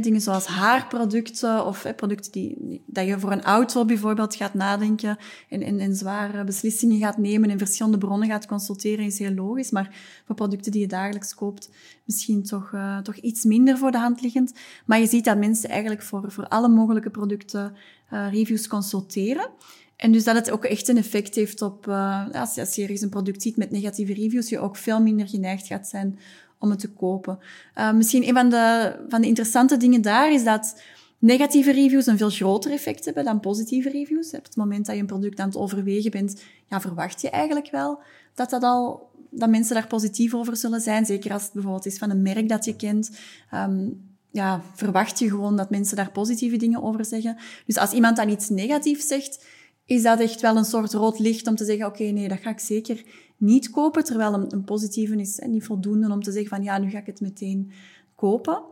Dingen 0.00 0.20
zoals 0.20 0.46
haarproducten 0.46 1.66
of 1.66 1.86
producten 1.96 2.32
die, 2.32 2.82
dat 2.86 3.06
je 3.06 3.18
voor 3.18 3.32
een 3.32 3.42
auto 3.42 3.84
bijvoorbeeld 3.84 4.34
gaat 4.34 4.54
nadenken 4.54 5.18
en, 5.48 5.78
en, 5.78 5.96
zware 5.96 6.44
beslissingen 6.44 6.98
gaat 6.98 7.18
nemen 7.18 7.50
en 7.50 7.58
verschillende 7.58 7.98
bronnen 7.98 8.28
gaat 8.28 8.46
consulteren, 8.46 9.04
is 9.04 9.18
heel 9.18 9.34
logisch. 9.34 9.70
Maar 9.70 9.94
voor 10.26 10.34
producten 10.34 10.72
die 10.72 10.80
je 10.80 10.86
dagelijks 10.86 11.34
koopt, 11.34 11.70
misschien 12.04 12.42
toch, 12.42 12.72
uh, 12.74 12.98
toch 12.98 13.16
iets 13.16 13.44
minder 13.44 13.78
voor 13.78 13.90
de 13.90 13.98
hand 13.98 14.20
liggend. 14.20 14.52
Maar 14.86 15.00
je 15.00 15.06
ziet 15.06 15.24
dat 15.24 15.38
mensen 15.38 15.70
eigenlijk 15.70 16.02
voor, 16.02 16.32
voor 16.32 16.48
alle 16.48 16.68
mogelijke 16.68 17.10
producten 17.10 17.76
uh, 18.12 18.32
reviews 18.32 18.68
consulteren. 18.68 19.50
En 19.96 20.12
dus 20.12 20.24
dat 20.24 20.34
het 20.34 20.50
ook 20.50 20.64
echt 20.64 20.88
een 20.88 20.96
effect 20.96 21.34
heeft 21.34 21.62
op, 21.62 21.86
uh, 21.86 22.30
als, 22.32 22.54
je, 22.54 22.60
als 22.60 22.74
je 22.74 23.02
een 23.02 23.08
product 23.08 23.42
ziet 23.42 23.56
met 23.56 23.70
negatieve 23.70 24.14
reviews, 24.14 24.48
je 24.48 24.58
ook 24.58 24.76
veel 24.76 25.02
minder 25.02 25.28
geneigd 25.28 25.66
gaat 25.66 25.88
zijn 25.88 26.18
om 26.58 26.70
het 26.70 26.78
te 26.78 26.92
kopen. 26.92 27.38
Uh, 27.78 27.92
misschien 27.92 28.28
een 28.28 28.34
van 28.34 28.48
de, 28.48 28.96
van 29.08 29.20
de 29.20 29.26
interessante 29.26 29.76
dingen 29.76 30.02
daar 30.02 30.32
is 30.32 30.44
dat 30.44 30.80
negatieve 31.18 31.72
reviews 31.72 32.06
een 32.06 32.18
veel 32.18 32.30
groter 32.30 32.72
effect 32.72 33.04
hebben 33.04 33.24
dan 33.24 33.40
positieve 33.40 33.90
reviews. 33.90 34.32
Op 34.32 34.44
het 34.44 34.56
moment 34.56 34.86
dat 34.86 34.94
je 34.94 35.00
een 35.00 35.06
product 35.06 35.40
aan 35.40 35.48
het 35.48 35.56
overwegen 35.56 36.10
bent, 36.10 36.42
ja, 36.68 36.80
verwacht 36.80 37.20
je 37.20 37.30
eigenlijk 37.30 37.70
wel 37.70 37.98
dat, 38.34 38.50
dat, 38.50 38.62
al, 38.62 39.10
dat 39.30 39.50
mensen 39.50 39.74
daar 39.74 39.86
positief 39.86 40.34
over 40.34 40.56
zullen 40.56 40.80
zijn. 40.80 41.06
Zeker 41.06 41.32
als 41.32 41.42
het 41.42 41.52
bijvoorbeeld 41.52 41.86
is 41.86 41.98
van 41.98 42.10
een 42.10 42.22
merk 42.22 42.48
dat 42.48 42.64
je 42.64 42.76
kent. 42.76 43.10
Um, 43.54 44.00
ja, 44.30 44.62
verwacht 44.74 45.18
je 45.18 45.28
gewoon 45.28 45.56
dat 45.56 45.70
mensen 45.70 45.96
daar 45.96 46.10
positieve 46.10 46.56
dingen 46.56 46.82
over 46.82 47.04
zeggen. 47.04 47.36
Dus 47.66 47.76
als 47.76 47.92
iemand 47.92 48.16
dan 48.16 48.28
iets 48.28 48.48
negatiefs 48.48 49.06
zegt, 49.06 49.44
is 49.86 50.02
dat 50.02 50.20
echt 50.20 50.40
wel 50.40 50.56
een 50.56 50.64
soort 50.64 50.92
rood 50.92 51.18
licht 51.18 51.46
om 51.46 51.54
te 51.54 51.64
zeggen, 51.64 51.86
oké, 51.86 52.04
nee, 52.04 52.28
dat 52.28 52.38
ga 52.38 52.50
ik 52.50 52.58
zeker 52.58 53.04
niet 53.36 53.70
kopen. 53.70 54.04
Terwijl 54.04 54.34
een, 54.34 54.52
een 54.52 54.64
positieve 54.64 55.16
is 55.16 55.40
niet 55.46 55.64
voldoende 55.64 56.12
om 56.12 56.22
te 56.22 56.32
zeggen 56.32 56.50
van, 56.50 56.62
ja, 56.62 56.78
nu 56.78 56.90
ga 56.90 56.98
ik 56.98 57.06
het 57.06 57.20
meteen 57.20 57.72
kopen. 58.14 58.62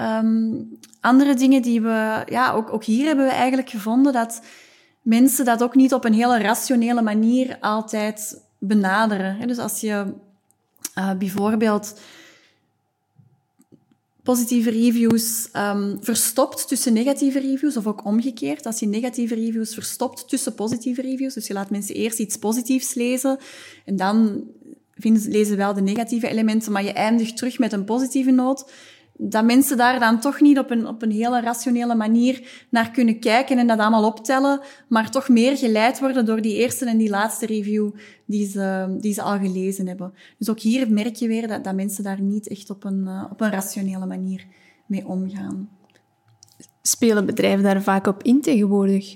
Um, 0.00 0.78
andere 1.00 1.34
dingen 1.34 1.62
die 1.62 1.80
we, 1.80 2.22
ja, 2.26 2.52
ook, 2.52 2.72
ook 2.72 2.84
hier 2.84 3.06
hebben 3.06 3.24
we 3.24 3.32
eigenlijk 3.32 3.70
gevonden 3.70 4.12
dat 4.12 4.42
mensen 5.02 5.44
dat 5.44 5.62
ook 5.62 5.74
niet 5.74 5.94
op 5.94 6.04
een 6.04 6.14
hele 6.14 6.38
rationele 6.38 7.02
manier 7.02 7.56
altijd 7.60 8.42
benaderen. 8.58 9.48
Dus 9.48 9.58
als 9.58 9.80
je 9.80 10.12
uh, 10.98 11.12
bijvoorbeeld 11.12 12.00
positieve 14.24 14.70
reviews 14.70 15.48
um, 15.56 15.98
verstopt 16.00 16.68
tussen 16.68 16.92
negatieve 16.92 17.40
reviews, 17.40 17.76
of 17.76 17.86
ook 17.86 18.04
omgekeerd. 18.04 18.66
Als 18.66 18.78
je 18.80 18.86
negatieve 18.86 19.34
reviews 19.34 19.74
verstopt 19.74 20.28
tussen 20.28 20.54
positieve 20.54 21.02
reviews, 21.02 21.34
dus 21.34 21.46
je 21.46 21.52
laat 21.52 21.70
mensen 21.70 21.94
eerst 21.94 22.18
iets 22.18 22.36
positiefs 22.36 22.94
lezen 22.94 23.38
en 23.84 23.96
dan 23.96 24.44
vinden, 24.94 25.30
lezen 25.30 25.56
wel 25.56 25.74
de 25.74 25.80
negatieve 25.80 26.28
elementen, 26.28 26.72
maar 26.72 26.84
je 26.84 26.92
eindigt 26.92 27.36
terug 27.36 27.58
met 27.58 27.72
een 27.72 27.84
positieve 27.84 28.30
noot, 28.30 28.70
dat 29.16 29.44
mensen 29.44 29.76
daar 29.76 30.00
dan 30.00 30.20
toch 30.20 30.40
niet 30.40 30.58
op 30.58 30.70
een, 30.70 30.86
op 30.86 31.02
een 31.02 31.10
hele 31.10 31.40
rationele 31.40 31.94
manier 31.94 32.66
naar 32.70 32.90
kunnen 32.90 33.20
kijken 33.20 33.58
en 33.58 33.66
dat 33.66 33.78
allemaal 33.78 34.04
optellen, 34.04 34.60
maar 34.88 35.10
toch 35.10 35.28
meer 35.28 35.56
geleid 35.56 36.00
worden 36.00 36.26
door 36.26 36.40
die 36.40 36.56
eerste 36.56 36.86
en 36.86 36.96
die 36.96 37.10
laatste 37.10 37.46
review 37.46 37.90
die 38.26 38.48
ze, 38.48 38.96
die 39.00 39.14
ze 39.14 39.22
al 39.22 39.38
gelezen 39.38 39.86
hebben. 39.86 40.14
Dus 40.38 40.50
ook 40.50 40.60
hier 40.60 40.90
merk 40.90 41.14
je 41.14 41.28
weer 41.28 41.48
dat, 41.48 41.64
dat 41.64 41.74
mensen 41.74 42.04
daar 42.04 42.20
niet 42.20 42.48
echt 42.48 42.70
op 42.70 42.84
een, 42.84 43.04
uh, 43.06 43.24
op 43.30 43.40
een 43.40 43.50
rationele 43.50 44.06
manier 44.06 44.46
mee 44.86 45.06
omgaan. 45.06 45.68
Spelen 46.82 47.26
bedrijven 47.26 47.62
daar 47.62 47.82
vaak 47.82 48.06
op 48.06 48.22
in 48.22 48.40
tegenwoordig? 48.40 49.14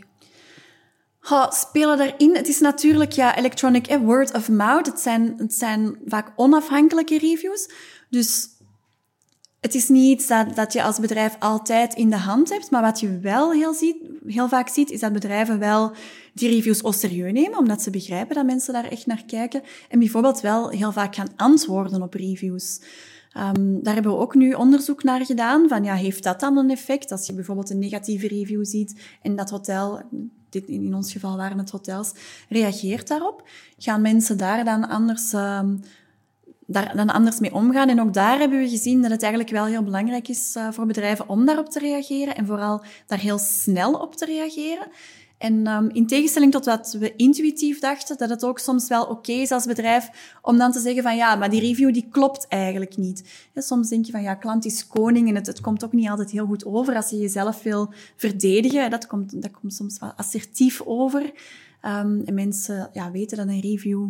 Ha, 1.18 1.50
spelen 1.50 1.98
daarin. 1.98 2.36
Het 2.36 2.48
is 2.48 2.60
natuurlijk 2.60 3.12
ja, 3.12 3.36
electronic 3.36 3.86
eh, 3.86 4.00
word 4.00 4.34
of 4.34 4.48
mouth. 4.48 4.86
Het 4.86 5.00
zijn, 5.00 5.34
het 5.36 5.54
zijn 5.54 5.98
vaak 6.06 6.32
onafhankelijke 6.36 7.18
reviews. 7.18 7.70
Dus 8.10 8.48
het 9.60 9.74
is 9.74 9.88
niet 9.88 10.18
iets 10.18 10.26
dat, 10.26 10.56
dat 10.56 10.72
je 10.72 10.82
als 10.82 10.98
bedrijf 10.98 11.36
altijd 11.38 11.94
in 11.94 12.10
de 12.10 12.16
hand 12.16 12.48
hebt, 12.50 12.70
maar 12.70 12.82
wat 12.82 13.00
je 13.00 13.18
wel 13.18 13.52
heel, 13.52 13.74
ziet, 13.74 13.96
heel 14.26 14.48
vaak 14.48 14.68
ziet, 14.68 14.90
is 14.90 15.00
dat 15.00 15.12
bedrijven 15.12 15.58
wel 15.58 15.92
die 16.32 16.48
reviews 16.48 16.82
au 16.82 16.94
serieus 16.94 17.32
nemen, 17.32 17.58
omdat 17.58 17.82
ze 17.82 17.90
begrijpen 17.90 18.34
dat 18.34 18.46
mensen 18.46 18.72
daar 18.72 18.84
echt 18.84 19.06
naar 19.06 19.24
kijken. 19.26 19.62
En 19.88 19.98
bijvoorbeeld 19.98 20.40
wel 20.40 20.68
heel 20.68 20.92
vaak 20.92 21.14
gaan 21.14 21.32
antwoorden 21.36 22.02
op 22.02 22.14
reviews. 22.14 22.80
Um, 23.36 23.82
daar 23.82 23.94
hebben 23.94 24.12
we 24.12 24.18
ook 24.18 24.34
nu 24.34 24.52
onderzoek 24.52 25.02
naar 25.02 25.24
gedaan, 25.24 25.68
van 25.68 25.84
ja, 25.84 25.94
heeft 25.94 26.22
dat 26.22 26.40
dan 26.40 26.56
een 26.56 26.70
effect? 26.70 27.12
Als 27.12 27.26
je 27.26 27.32
bijvoorbeeld 27.32 27.70
een 27.70 27.78
negatieve 27.78 28.28
review 28.28 28.64
ziet 28.64 29.00
en 29.22 29.36
dat 29.36 29.50
hotel, 29.50 30.02
dit 30.50 30.68
in 30.68 30.94
ons 30.94 31.12
geval 31.12 31.36
waren 31.36 31.58
het 31.58 31.70
hotels, 31.70 32.12
reageert 32.48 33.08
daarop, 33.08 33.48
gaan 33.78 34.00
mensen 34.00 34.38
daar 34.38 34.64
dan 34.64 34.88
anders... 34.88 35.32
Um, 35.32 35.80
daar 36.70 36.96
dan 36.96 37.10
anders 37.10 37.38
mee 37.38 37.54
omgaan. 37.54 37.88
En 37.88 38.00
ook 38.00 38.14
daar 38.14 38.38
hebben 38.38 38.58
we 38.58 38.68
gezien 38.68 39.02
dat 39.02 39.10
het 39.10 39.22
eigenlijk 39.22 39.52
wel 39.52 39.64
heel 39.64 39.82
belangrijk 39.82 40.28
is 40.28 40.54
uh, 40.56 40.68
voor 40.70 40.86
bedrijven 40.86 41.28
om 41.28 41.46
daarop 41.46 41.68
te 41.68 41.78
reageren 41.78 42.36
en 42.36 42.46
vooral 42.46 42.82
daar 43.06 43.18
heel 43.18 43.38
snel 43.38 43.92
op 43.92 44.14
te 44.14 44.24
reageren. 44.24 44.86
En 45.38 45.66
um, 45.66 45.90
in 45.92 46.06
tegenstelling 46.06 46.52
tot 46.52 46.64
wat 46.64 46.96
we 46.98 47.16
intuïtief 47.16 47.78
dachten, 47.80 48.18
dat 48.18 48.30
het 48.30 48.44
ook 48.44 48.58
soms 48.58 48.88
wel 48.88 49.04
oké 49.04 49.32
is 49.32 49.50
als 49.50 49.66
bedrijf 49.66 50.36
om 50.42 50.58
dan 50.58 50.72
te 50.72 50.80
zeggen 50.80 51.02
van 51.02 51.16
ja, 51.16 51.34
maar 51.34 51.50
die 51.50 51.60
review 51.60 51.92
die 51.92 52.08
klopt 52.10 52.46
eigenlijk 52.48 52.96
niet. 52.96 53.48
Soms 53.54 53.88
denk 53.88 54.04
je 54.04 54.12
van 54.12 54.22
ja, 54.22 54.34
klant 54.34 54.64
is 54.64 54.86
koning 54.86 55.28
en 55.28 55.34
het, 55.34 55.60
komt 55.60 55.84
ook 55.84 55.92
niet 55.92 56.08
altijd 56.08 56.30
heel 56.30 56.46
goed 56.46 56.64
over 56.64 56.96
als 56.96 57.10
je 57.10 57.18
jezelf 57.18 57.62
wil 57.62 57.92
verdedigen. 58.16 58.90
Dat 58.90 59.06
komt, 59.06 59.42
dat 59.42 59.50
komt 59.50 59.74
soms 59.74 59.98
wel 59.98 60.12
assertief 60.16 60.82
over. 60.84 61.22
Um, 61.22 62.22
en 62.24 62.34
mensen 62.34 62.90
ja, 62.92 63.10
weten 63.10 63.36
dat 63.36 63.46
een 63.46 63.60
review 63.60 64.06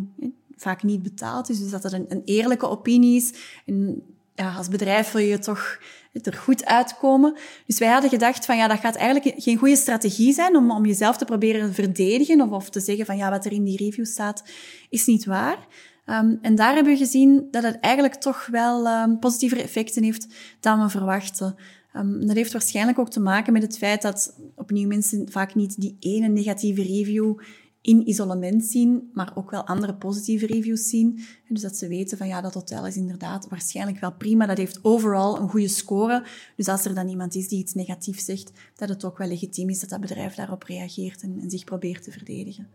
vaak 0.61 0.83
niet 0.83 1.03
betaald 1.03 1.49
is. 1.49 1.59
Dus 1.59 1.71
dat 1.71 1.83
het 1.83 1.93
een, 1.93 2.05
een 2.07 2.21
eerlijke 2.25 2.69
opinie 2.69 3.15
is. 3.15 3.33
En 3.65 4.03
ja, 4.35 4.55
als 4.55 4.67
bedrijf 4.67 5.11
wil 5.11 5.21
je 5.21 5.39
toch 5.39 5.79
er 6.13 6.33
goed 6.33 6.65
uitkomen. 6.65 7.37
Dus 7.65 7.79
wij 7.79 7.89
hadden 7.89 8.09
gedacht 8.09 8.45
van 8.45 8.57
ja, 8.57 8.67
dat 8.67 8.79
gaat 8.79 8.95
eigenlijk 8.95 9.41
geen 9.41 9.57
goede 9.57 9.75
strategie 9.75 10.33
zijn 10.33 10.55
om, 10.55 10.71
om 10.71 10.85
jezelf 10.85 11.17
te 11.17 11.25
proberen 11.25 11.67
te 11.67 11.73
verdedigen 11.73 12.41
of, 12.41 12.49
of 12.49 12.69
te 12.69 12.79
zeggen 12.79 13.05
van 13.05 13.17
ja, 13.17 13.29
wat 13.29 13.45
er 13.45 13.51
in 13.51 13.63
die 13.63 13.77
review 13.77 14.05
staat 14.05 14.43
is 14.89 15.05
niet 15.05 15.25
waar. 15.25 15.67
Um, 16.05 16.39
en 16.41 16.55
daar 16.55 16.73
hebben 16.73 16.93
we 16.93 16.99
gezien 16.99 17.47
dat 17.51 17.63
het 17.63 17.79
eigenlijk 17.79 18.15
toch 18.15 18.45
wel 18.45 18.87
um, 18.87 19.19
positievere 19.19 19.61
effecten 19.61 20.03
heeft 20.03 20.27
dan 20.59 20.81
we 20.81 20.89
verwachten. 20.89 21.55
Um, 21.95 22.27
dat 22.27 22.35
heeft 22.35 22.51
waarschijnlijk 22.51 22.99
ook 22.99 23.09
te 23.09 23.19
maken 23.19 23.53
met 23.53 23.61
het 23.61 23.77
feit 23.77 24.01
dat 24.01 24.39
opnieuw 24.55 24.87
mensen 24.87 25.31
vaak 25.31 25.55
niet 25.55 25.81
die 25.81 25.97
ene 25.99 26.27
negatieve 26.27 26.81
review 26.81 27.39
in 27.81 28.09
isolement 28.09 28.63
zien, 28.63 29.09
maar 29.13 29.31
ook 29.35 29.51
wel 29.51 29.65
andere 29.65 29.95
positieve 29.95 30.45
reviews 30.45 30.89
zien. 30.89 31.19
Dus 31.47 31.61
dat 31.61 31.75
ze 31.75 31.87
weten 31.87 32.17
van 32.17 32.27
ja, 32.27 32.41
dat 32.41 32.53
hotel 32.53 32.87
is 32.87 32.95
inderdaad 32.95 33.47
waarschijnlijk 33.47 33.99
wel 33.99 34.13
prima. 34.13 34.45
Dat 34.45 34.57
heeft 34.57 34.79
overal 34.81 35.39
een 35.39 35.49
goede 35.49 35.67
score. 35.67 36.25
Dus 36.55 36.67
als 36.67 36.85
er 36.85 36.95
dan 36.95 37.07
iemand 37.07 37.35
is 37.35 37.47
die 37.47 37.59
iets 37.59 37.73
negatiefs 37.73 38.25
zegt, 38.25 38.51
dat 38.75 38.89
het 38.89 39.05
ook 39.05 39.17
wel 39.17 39.27
legitiem 39.27 39.69
is 39.69 39.79
dat 39.79 39.89
dat 39.89 40.01
bedrijf 40.01 40.35
daarop 40.35 40.63
reageert 40.63 41.21
en, 41.21 41.39
en 41.41 41.49
zich 41.49 41.63
probeert 41.63 42.03
te 42.03 42.11
verdedigen. 42.11 42.67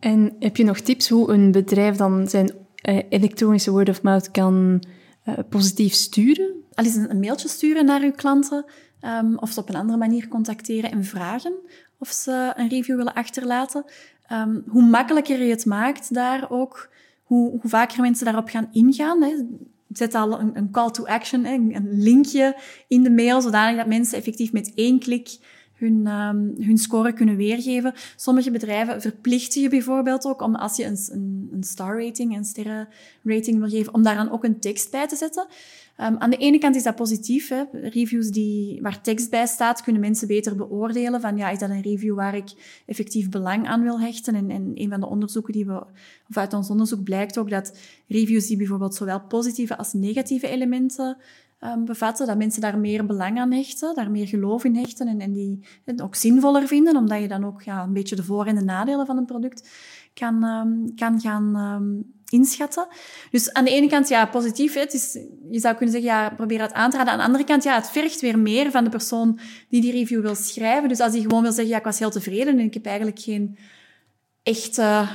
En 0.00 0.36
heb 0.38 0.56
je 0.56 0.64
nog 0.64 0.80
tips 0.80 1.08
hoe 1.08 1.32
een 1.32 1.52
bedrijf 1.52 1.96
dan 1.96 2.28
zijn 2.28 2.50
uh, 2.88 3.02
elektronische 3.08 3.70
word 3.70 3.88
of 3.88 4.02
mouth 4.02 4.30
kan 4.30 4.82
uh, 5.24 5.38
positief 5.48 5.92
sturen? 5.92 6.64
Al 6.76 6.84
eens 6.84 6.94
een, 6.94 7.20
mailtje 7.20 7.48
sturen 7.48 7.84
naar 7.84 8.02
uw 8.02 8.12
klanten 8.12 8.64
um, 9.02 9.38
of 9.38 9.50
ze 9.50 9.60
op 9.60 9.68
een 9.68 9.74
andere 9.74 9.98
manier 9.98 10.28
contacteren 10.28 10.90
en 10.90 11.04
vragen 11.04 11.54
of 11.98 12.08
ze 12.08 12.52
een 12.56 12.68
review 12.68 12.96
willen 12.96 13.14
achterlaten. 13.14 13.84
Um, 14.32 14.64
hoe 14.68 14.82
makkelijker 14.82 15.42
je 15.42 15.50
het 15.50 15.64
maakt 15.64 16.14
daar 16.14 16.50
ook, 16.50 16.90
hoe, 17.22 17.50
hoe 17.50 17.70
vaker 17.70 18.00
mensen 18.00 18.24
daarop 18.24 18.48
gaan 18.48 18.68
ingaan. 18.72 19.22
Hè. 19.22 19.44
Zet 19.92 20.14
al 20.14 20.40
een, 20.40 20.70
call 20.70 20.90
to 20.90 21.04
action, 21.04 21.44
een 21.44 22.02
linkje 22.02 22.56
in 22.88 23.02
de 23.02 23.10
mail, 23.10 23.40
zodanig 23.40 23.76
dat 23.76 23.86
mensen 23.86 24.18
effectief 24.18 24.52
met 24.52 24.72
één 24.74 24.98
klik 24.98 25.38
hun, 25.76 26.06
um, 26.06 26.54
hun 26.58 26.78
score 26.78 27.12
kunnen 27.12 27.36
weergeven. 27.36 27.94
Sommige 28.16 28.50
bedrijven 28.50 29.00
verplichten 29.00 29.62
je 29.62 29.68
bijvoorbeeld 29.68 30.24
ook 30.24 30.42
om 30.42 30.54
als 30.54 30.76
je 30.76 30.84
een, 30.84 30.98
een, 31.10 31.48
een 31.52 31.62
star 31.62 32.04
rating, 32.04 32.36
een 32.36 32.44
sterrenrating 32.44 33.58
wil 33.58 33.68
geven, 33.68 33.94
om 33.94 34.02
daar 34.02 34.16
dan 34.16 34.30
ook 34.30 34.44
een 34.44 34.60
tekst 34.60 34.90
bij 34.90 35.08
te 35.08 35.16
zetten. 35.16 35.46
Um, 36.00 36.16
aan 36.18 36.30
de 36.30 36.36
ene 36.36 36.58
kant 36.58 36.76
is 36.76 36.82
dat 36.82 36.96
positief. 36.96 37.48
Hè. 37.48 37.62
Reviews 37.72 38.30
die, 38.30 38.82
waar 38.82 39.00
tekst 39.00 39.30
bij 39.30 39.46
staat, 39.46 39.82
kunnen 39.82 40.00
mensen 40.00 40.28
beter 40.28 40.56
beoordelen 40.56 41.20
van 41.20 41.36
ja, 41.36 41.50
is 41.50 41.58
dat 41.58 41.70
een 41.70 41.82
review 41.82 42.14
waar 42.14 42.34
ik 42.34 42.80
effectief 42.86 43.28
belang 43.28 43.66
aan 43.66 43.82
wil 43.82 44.00
hechten. 44.00 44.34
En, 44.34 44.50
en 44.50 44.70
een 44.74 44.88
van 44.88 45.00
de 45.00 45.06
onderzoeken 45.06 45.52
die 45.52 45.66
we, 45.66 45.84
of 46.28 46.36
uit 46.36 46.52
ons 46.52 46.70
onderzoek 46.70 47.02
blijkt 47.02 47.38
ook 47.38 47.50
dat 47.50 47.78
reviews 48.08 48.46
die 48.46 48.56
bijvoorbeeld 48.56 48.94
zowel 48.94 49.20
positieve 49.20 49.78
als 49.78 49.92
negatieve 49.92 50.48
elementen 50.48 51.16
um, 51.60 51.84
bevatten, 51.84 52.26
dat 52.26 52.36
mensen 52.36 52.60
daar 52.60 52.78
meer 52.78 53.06
belang 53.06 53.38
aan 53.38 53.52
hechten, 53.52 53.94
daar 53.94 54.10
meer 54.10 54.26
geloof 54.26 54.64
in 54.64 54.76
hechten 54.76 55.08
en, 55.08 55.20
en 55.20 55.32
die 55.32 55.60
het 55.84 56.02
ook 56.02 56.14
zinvoller 56.14 56.66
vinden, 56.66 56.96
omdat 56.96 57.20
je 57.20 57.28
dan 57.28 57.44
ook 57.44 57.62
ja, 57.62 57.82
een 57.82 57.92
beetje 57.92 58.16
de 58.16 58.24
voor- 58.24 58.46
en 58.46 58.54
de 58.54 58.64
nadelen 58.64 59.06
van 59.06 59.16
een 59.16 59.24
product 59.24 59.68
kan, 60.14 60.44
um, 60.44 60.94
kan 60.94 61.20
gaan 61.20 61.56
inschatten. 62.28 62.86
Dus 63.30 63.52
aan 63.52 63.64
de 63.64 63.70
ene 63.70 63.88
kant, 63.88 64.08
ja, 64.08 64.26
positief. 64.26 64.74
Is, 64.74 65.18
je 65.50 65.58
zou 65.60 65.74
kunnen 65.74 65.94
zeggen, 65.94 66.10
ja, 66.10 66.30
probeer 66.30 66.58
dat 66.58 66.72
aan 66.72 66.90
te 66.90 66.96
raden. 66.96 67.12
Aan 67.12 67.18
de 67.18 67.24
andere 67.24 67.44
kant, 67.44 67.62
ja, 67.62 67.74
het 67.74 67.90
vergt 67.90 68.20
weer 68.20 68.38
meer 68.38 68.70
van 68.70 68.84
de 68.84 68.90
persoon 68.90 69.38
die 69.68 69.80
die 69.80 69.92
review 69.92 70.20
wil 70.20 70.34
schrijven. 70.34 70.88
Dus 70.88 71.00
als 71.00 71.12
hij 71.12 71.22
gewoon 71.22 71.42
wil 71.42 71.52
zeggen, 71.52 71.72
ja, 71.72 71.78
ik 71.78 71.84
was 71.84 71.98
heel 71.98 72.10
tevreden 72.10 72.58
en 72.58 72.64
ik 72.64 72.74
heb 72.74 72.86
eigenlijk 72.86 73.18
geen 73.18 73.58
echte 74.42 75.08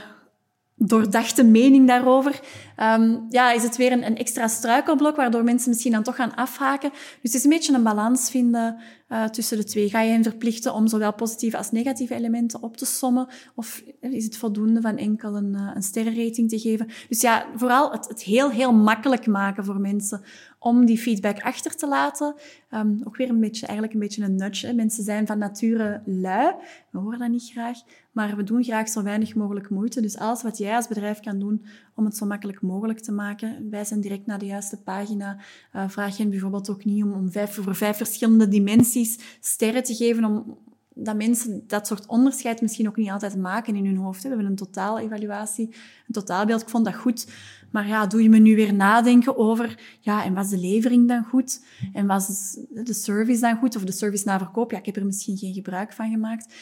doordachte 0.88 1.44
mening 1.44 1.88
daarover, 1.88 2.40
um, 2.78 3.26
ja, 3.30 3.52
is 3.52 3.64
het 3.64 3.78
weer 3.78 3.92
een, 3.92 4.18
extra 4.18 4.48
struikelblok, 4.48 5.16
waardoor 5.16 5.44
mensen 5.44 5.70
misschien 5.70 5.92
dan 5.92 6.04
toch 6.04 6.16
gaan 6.16 6.36
afhaken. 6.36 6.90
Dus 6.90 7.00
het 7.22 7.34
is 7.34 7.44
een 7.44 7.50
beetje 7.50 7.74
een 7.74 7.84
balans 7.84 8.30
vinden 8.30 8.78
uh, 9.10 9.24
tussen 9.24 9.58
de 9.58 9.64
twee. 9.64 9.90
Ga 9.90 10.02
je 10.02 10.12
hen 10.12 10.24
verplichten 10.24 10.74
om 10.74 10.88
zowel 10.88 11.14
positieve 11.14 11.58
als 11.58 11.72
negatieve 11.72 12.16
elementen 12.16 12.64
op 12.64 12.78
te 12.78 12.86
sommen? 12.86 13.28
Of 13.56 13.84
is 14.00 14.24
het 14.24 14.38
voldoende 14.38 14.82
van 14.82 14.98
enkel 14.98 15.36
een, 15.36 15.54
uh, 15.54 15.72
een 15.76 15.84
sterrenrating 15.84 16.50
te 16.50 16.60
geven? 16.60 16.88
Dus 17.10 17.22
ja, 17.22 17.46
vooral 17.56 17.92
het, 17.92 18.08
het 18.08 18.24
heel, 18.24 18.50
heel 18.50 18.74
makkelijk 18.74 19.28
maken 19.28 19.66
voor 19.66 19.80
mensen 19.80 20.24
om 20.64 20.86
die 20.86 20.98
feedback 20.98 21.40
achter 21.40 21.76
te 21.76 21.88
laten. 21.88 22.36
Um, 22.74 23.02
ook 23.04 23.18
weer 23.18 23.30
een 23.30 23.40
beetje, 23.40 23.66
eigenlijk 23.66 23.94
een 23.94 24.00
beetje 24.00 24.24
een 24.24 24.36
nudge. 24.36 24.74
Mensen 24.74 25.04
zijn 25.04 25.28
van 25.28 25.38
nature 25.38 26.02
lui. 26.06 26.56
We 26.90 27.00
horen 27.00 27.20
dat 27.20 27.30
niet 27.30 27.50
graag. 27.52 27.78
Maar 28.12 28.36
we 28.36 28.44
doen 28.44 28.64
graag 28.64 28.90
zo 28.90 29.04
weinig 29.04 29.36
mogelijk 29.36 29.70
moeite. 29.70 30.02
Dus 30.02 30.18
alles 30.18 30.44
wat 30.44 30.58
jij 30.58 30.76
als 30.76 30.88
bedrijf 30.88 31.20
kan 31.20 31.40
doen 31.40 31.66
om 31.96 32.06
het 32.06 32.18
zo 32.18 32.26
makkelijk 32.26 32.62
mogelijk 32.62 33.00
te 33.00 33.12
maken. 33.12 33.70
Wij 33.70 33.86
zijn 33.86 34.02
direct 34.02 34.26
naar 34.26 34.40
de 34.40 34.46
juiste 34.46 34.82
pagina. 34.82 35.38
Uh, 35.76 35.90
vraag 35.90 36.18
je 36.18 36.28
bijvoorbeeld 36.28 36.70
ook 36.70 36.86
niet 36.86 37.04
om, 37.04 37.14
om 37.14 37.32
vijf, 37.32 37.54
voor 37.54 37.76
vijf 37.76 37.98
verschillende 37.98 38.48
dimensies 38.48 39.20
sterren 39.40 39.84
te 39.84 39.96
geven 39.96 40.26
om, 40.26 40.58
dat 40.94 41.16
mensen 41.16 41.64
dat 41.68 41.88
soort 41.88 42.06
onderscheid 42.06 42.62
misschien 42.62 42.88
ook 42.88 42.98
niet 42.98 43.10
altijd 43.10 43.38
maken 43.38 43.76
in 43.76 43.86
hun 43.86 43.98
hoofd. 43.98 44.22
We 44.22 44.28
hebben 44.28 44.46
een 44.46 44.56
totaal-evaluatie, 44.56 45.68
een 46.08 46.14
totaalbeeld. 46.14 46.62
Ik 46.62 46.70
vond 46.70 46.86
dat 46.86 46.96
goed. 46.96 47.28
Maar 47.72 47.88
ja, 47.88 48.08
doe 48.08 48.24
je 48.24 48.30
me 48.30 48.38
nu 48.38 48.56
weer 48.56 48.74
nadenken 48.74 49.38
over, 49.38 49.80
ja, 50.00 50.24
en 50.24 50.34
was 50.34 50.50
de 50.50 50.58
levering 50.58 51.08
dan 51.08 51.24
goed? 51.24 51.64
En 51.94 52.08
was 52.08 52.58
de 52.70 52.94
service 52.94 53.42
dan 53.42 53.58
goed? 53.58 53.76
Of 53.76 53.84
de 53.84 53.92
service 53.92 54.26
na 54.26 54.38
verkoop? 54.38 54.72
Ja, 54.72 54.78
ik 54.78 54.86
heb 54.86 54.96
er 54.96 55.06
misschien 55.06 55.38
geen 55.38 55.54
gebruik 55.54 55.94
van 55.94 56.10
gemaakt. 56.10 56.54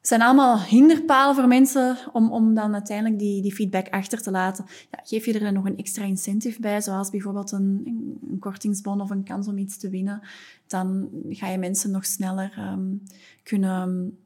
Het 0.00 0.08
zijn 0.08 0.22
allemaal 0.22 0.60
hinderpalen 0.60 1.34
voor 1.34 1.48
mensen 1.48 1.96
om, 2.12 2.32
om 2.32 2.54
dan 2.54 2.72
uiteindelijk 2.72 3.18
die, 3.18 3.42
die 3.42 3.54
feedback 3.54 3.88
achter 3.88 4.22
te 4.22 4.30
laten. 4.30 4.64
Ja, 4.90 5.00
geef 5.02 5.24
je 5.24 5.32
er 5.32 5.40
dan 5.40 5.52
nog 5.52 5.64
een 5.64 5.76
extra 5.76 6.04
incentive 6.04 6.60
bij, 6.60 6.80
zoals 6.80 7.10
bijvoorbeeld 7.10 7.52
een, 7.52 8.38
kortingsbon 8.38 9.00
of 9.00 9.10
een 9.10 9.24
kans 9.24 9.48
om 9.48 9.58
iets 9.58 9.78
te 9.78 9.90
winnen, 9.90 10.20
dan 10.66 11.08
ga 11.28 11.48
je 11.48 11.58
mensen 11.58 11.90
nog 11.90 12.06
sneller 12.06 12.52
um, 12.58 13.02
kunnen, 13.42 14.18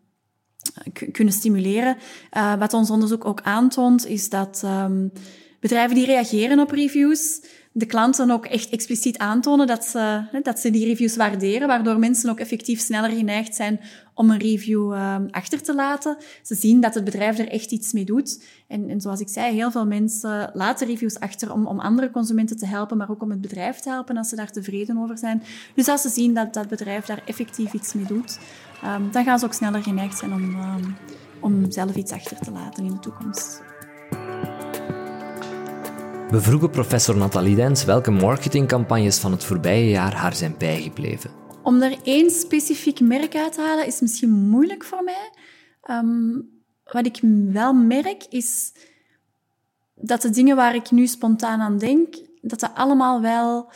kunnen 1.13 1.35
stimuleren. 1.35 1.97
Uh, 2.37 2.55
wat 2.55 2.73
ons 2.73 2.91
onderzoek 2.91 3.25
ook 3.25 3.43
aantoont, 3.43 4.07
is 4.07 4.29
dat 4.29 4.63
um, 4.65 5.13
bedrijven 5.65 5.95
die 5.95 6.07
reageren 6.07 6.59
op 6.59 6.71
reviews, 6.71 7.41
de 7.73 7.87
klanten 7.87 8.31
ook 8.31 8.47
echt 8.47 8.71
expliciet 8.71 9.19
aantonen 9.19 9.67
dat 9.67 9.85
ze, 9.85 10.23
dat 10.43 10.59
ze 10.59 10.71
die 10.71 10.85
reviews 10.85 11.17
waarderen, 11.17 11.69
waardoor 11.69 11.99
mensen 11.99 12.31
ook 12.31 12.39
effectief 12.39 12.81
sneller 12.81 13.11
geneigd 13.11 13.55
zijn 13.55 13.81
om 14.15 14.31
een 14.31 14.39
review 14.39 14.93
uh, 14.93 15.17
achter 15.31 15.63
te 15.63 15.75
laten. 15.75 16.17
Ze 16.43 16.55
zien 16.55 16.81
dat 16.81 16.95
het 16.95 17.05
bedrijf 17.05 17.39
er 17.39 17.49
echt 17.49 17.71
iets 17.71 17.93
mee 17.93 18.05
doet. 18.05 18.45
En, 18.69 18.89
en 18.89 19.01
zoals 19.01 19.21
ik 19.21 19.29
zei, 19.29 19.55
heel 19.55 19.71
veel 19.71 19.87
mensen 19.87 20.51
laten 20.55 20.87
reviews 20.87 21.21
achter 21.21 21.53
om, 21.53 21.67
om 21.67 21.79
andere 21.81 22.11
consumenten 22.11 22.57
te 22.57 22.67
helpen, 22.67 22.97
maar 22.97 23.11
ook 23.11 23.23
om 23.23 23.31
het 23.31 23.41
bedrijf 23.41 23.79
te 23.79 23.89
helpen 23.89 24.17
als 24.17 24.29
ze 24.29 24.37
daar 24.37 24.53
tevreden 24.53 24.99
over 24.99 25.19
zijn. 25.19 25.43
Dus 25.75 25.89
als 25.89 26.03
ze 26.03 26.09
zien 26.09 26.35
dat 26.35 26.55
dat 26.55 26.69
bedrijf 26.69 27.07
daar 27.07 27.23
effectief 27.27 27.73
iets 27.73 27.93
mee 27.93 28.07
doet, 28.07 28.39
um, 28.85 29.11
dan 29.13 29.25
gaan 29.25 29.39
ze 29.39 29.45
ook 29.45 29.55
sneller 29.55 29.83
geneigd 29.83 30.19
zijn 30.19 30.33
om, 30.33 30.43
um, 30.43 30.97
om 31.41 31.71
zelf 31.71 31.95
iets 31.95 32.13
achter 32.13 32.39
te 32.39 32.51
laten 32.51 32.85
in 32.85 32.91
de 32.91 32.99
toekomst. 32.99 33.63
We 36.35 36.41
vroegen 36.41 36.71
professor 36.71 37.17
Nathalie 37.17 37.57
Dens 37.57 37.85
welke 37.85 38.11
marketingcampagnes 38.11 39.19
van 39.19 39.33
het 39.33 39.45
voorbije 39.45 39.89
jaar 39.89 40.15
haar 40.15 40.35
zijn 40.35 40.55
bijgebleven. 40.59 41.31
Om 41.63 41.83
er 41.83 41.99
één 42.03 42.31
specifiek 42.31 43.01
merk 43.01 43.37
uit 43.37 43.53
te 43.53 43.61
halen 43.61 43.87
is 43.87 44.01
misschien 44.01 44.31
moeilijk 44.31 44.85
voor 44.85 45.03
mij. 45.05 45.31
Um, 45.91 46.49
wat 46.85 47.07
ik 47.07 47.19
wel 47.53 47.73
merk 47.75 48.25
is 48.29 48.73
dat 49.95 50.23
de 50.23 50.31
dingen 50.31 50.57
waar 50.57 50.75
ik 50.75 50.91
nu 50.91 51.07
spontaan 51.07 51.61
aan 51.61 51.79
denk, 51.79 52.15
dat 52.41 52.61
dat 52.61 52.71
allemaal 52.75 53.21
wel 53.21 53.73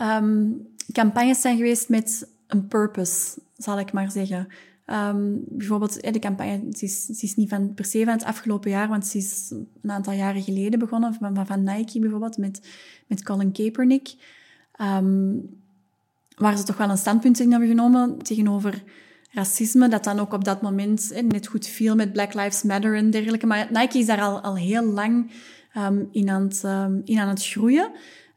um, 0.00 0.66
campagnes 0.92 1.40
zijn 1.40 1.56
geweest 1.56 1.88
met 1.88 2.28
een 2.46 2.66
purpose, 2.66 3.38
zal 3.56 3.78
ik 3.78 3.92
maar 3.92 4.10
zeggen. 4.10 4.48
Um, 4.86 5.44
bijvoorbeeld, 5.48 6.12
de 6.12 6.18
campagne 6.18 6.66
ze 6.70 6.84
is, 6.84 7.08
is 7.08 7.34
niet 7.34 7.48
van, 7.48 7.74
per 7.74 7.84
se 7.84 8.04
van 8.04 8.12
het 8.12 8.24
afgelopen 8.24 8.70
jaar, 8.70 8.88
want 8.88 9.06
ze 9.06 9.18
is 9.18 9.54
een 9.82 9.90
aantal 9.90 10.12
jaren 10.12 10.42
geleden 10.42 10.78
begonnen, 10.78 11.14
van, 11.14 11.46
van 11.46 11.62
Nike 11.62 12.00
bijvoorbeeld, 12.00 12.36
met, 12.36 12.68
met 13.06 13.22
Colin 13.22 13.52
Kaepernick. 13.52 14.14
Um, 14.80 15.62
waar 16.36 16.56
ze 16.56 16.64
toch 16.64 16.76
wel 16.76 16.90
een 16.90 16.96
standpunt 16.96 17.40
in 17.40 17.50
hebben 17.50 17.68
genomen 17.68 18.18
tegenover 18.18 18.82
racisme, 19.30 19.88
dat 19.88 20.04
dan 20.04 20.18
ook 20.18 20.32
op 20.32 20.44
dat 20.44 20.62
moment 20.62 21.12
eh, 21.12 21.22
net 21.22 21.46
goed 21.46 21.66
viel 21.66 21.94
met 21.94 22.12
Black 22.12 22.34
Lives 22.34 22.62
Matter 22.62 22.96
en 22.96 23.10
dergelijke. 23.10 23.46
Maar 23.46 23.68
Nike 23.70 23.98
is 23.98 24.06
daar 24.06 24.20
al, 24.20 24.40
al 24.40 24.56
heel 24.56 24.84
lang 24.84 25.30
um, 25.76 26.08
in, 26.12 26.30
aan 26.30 26.42
het, 26.42 26.62
in 27.04 27.18
aan 27.18 27.28
het 27.28 27.46
groeien. 27.46 27.90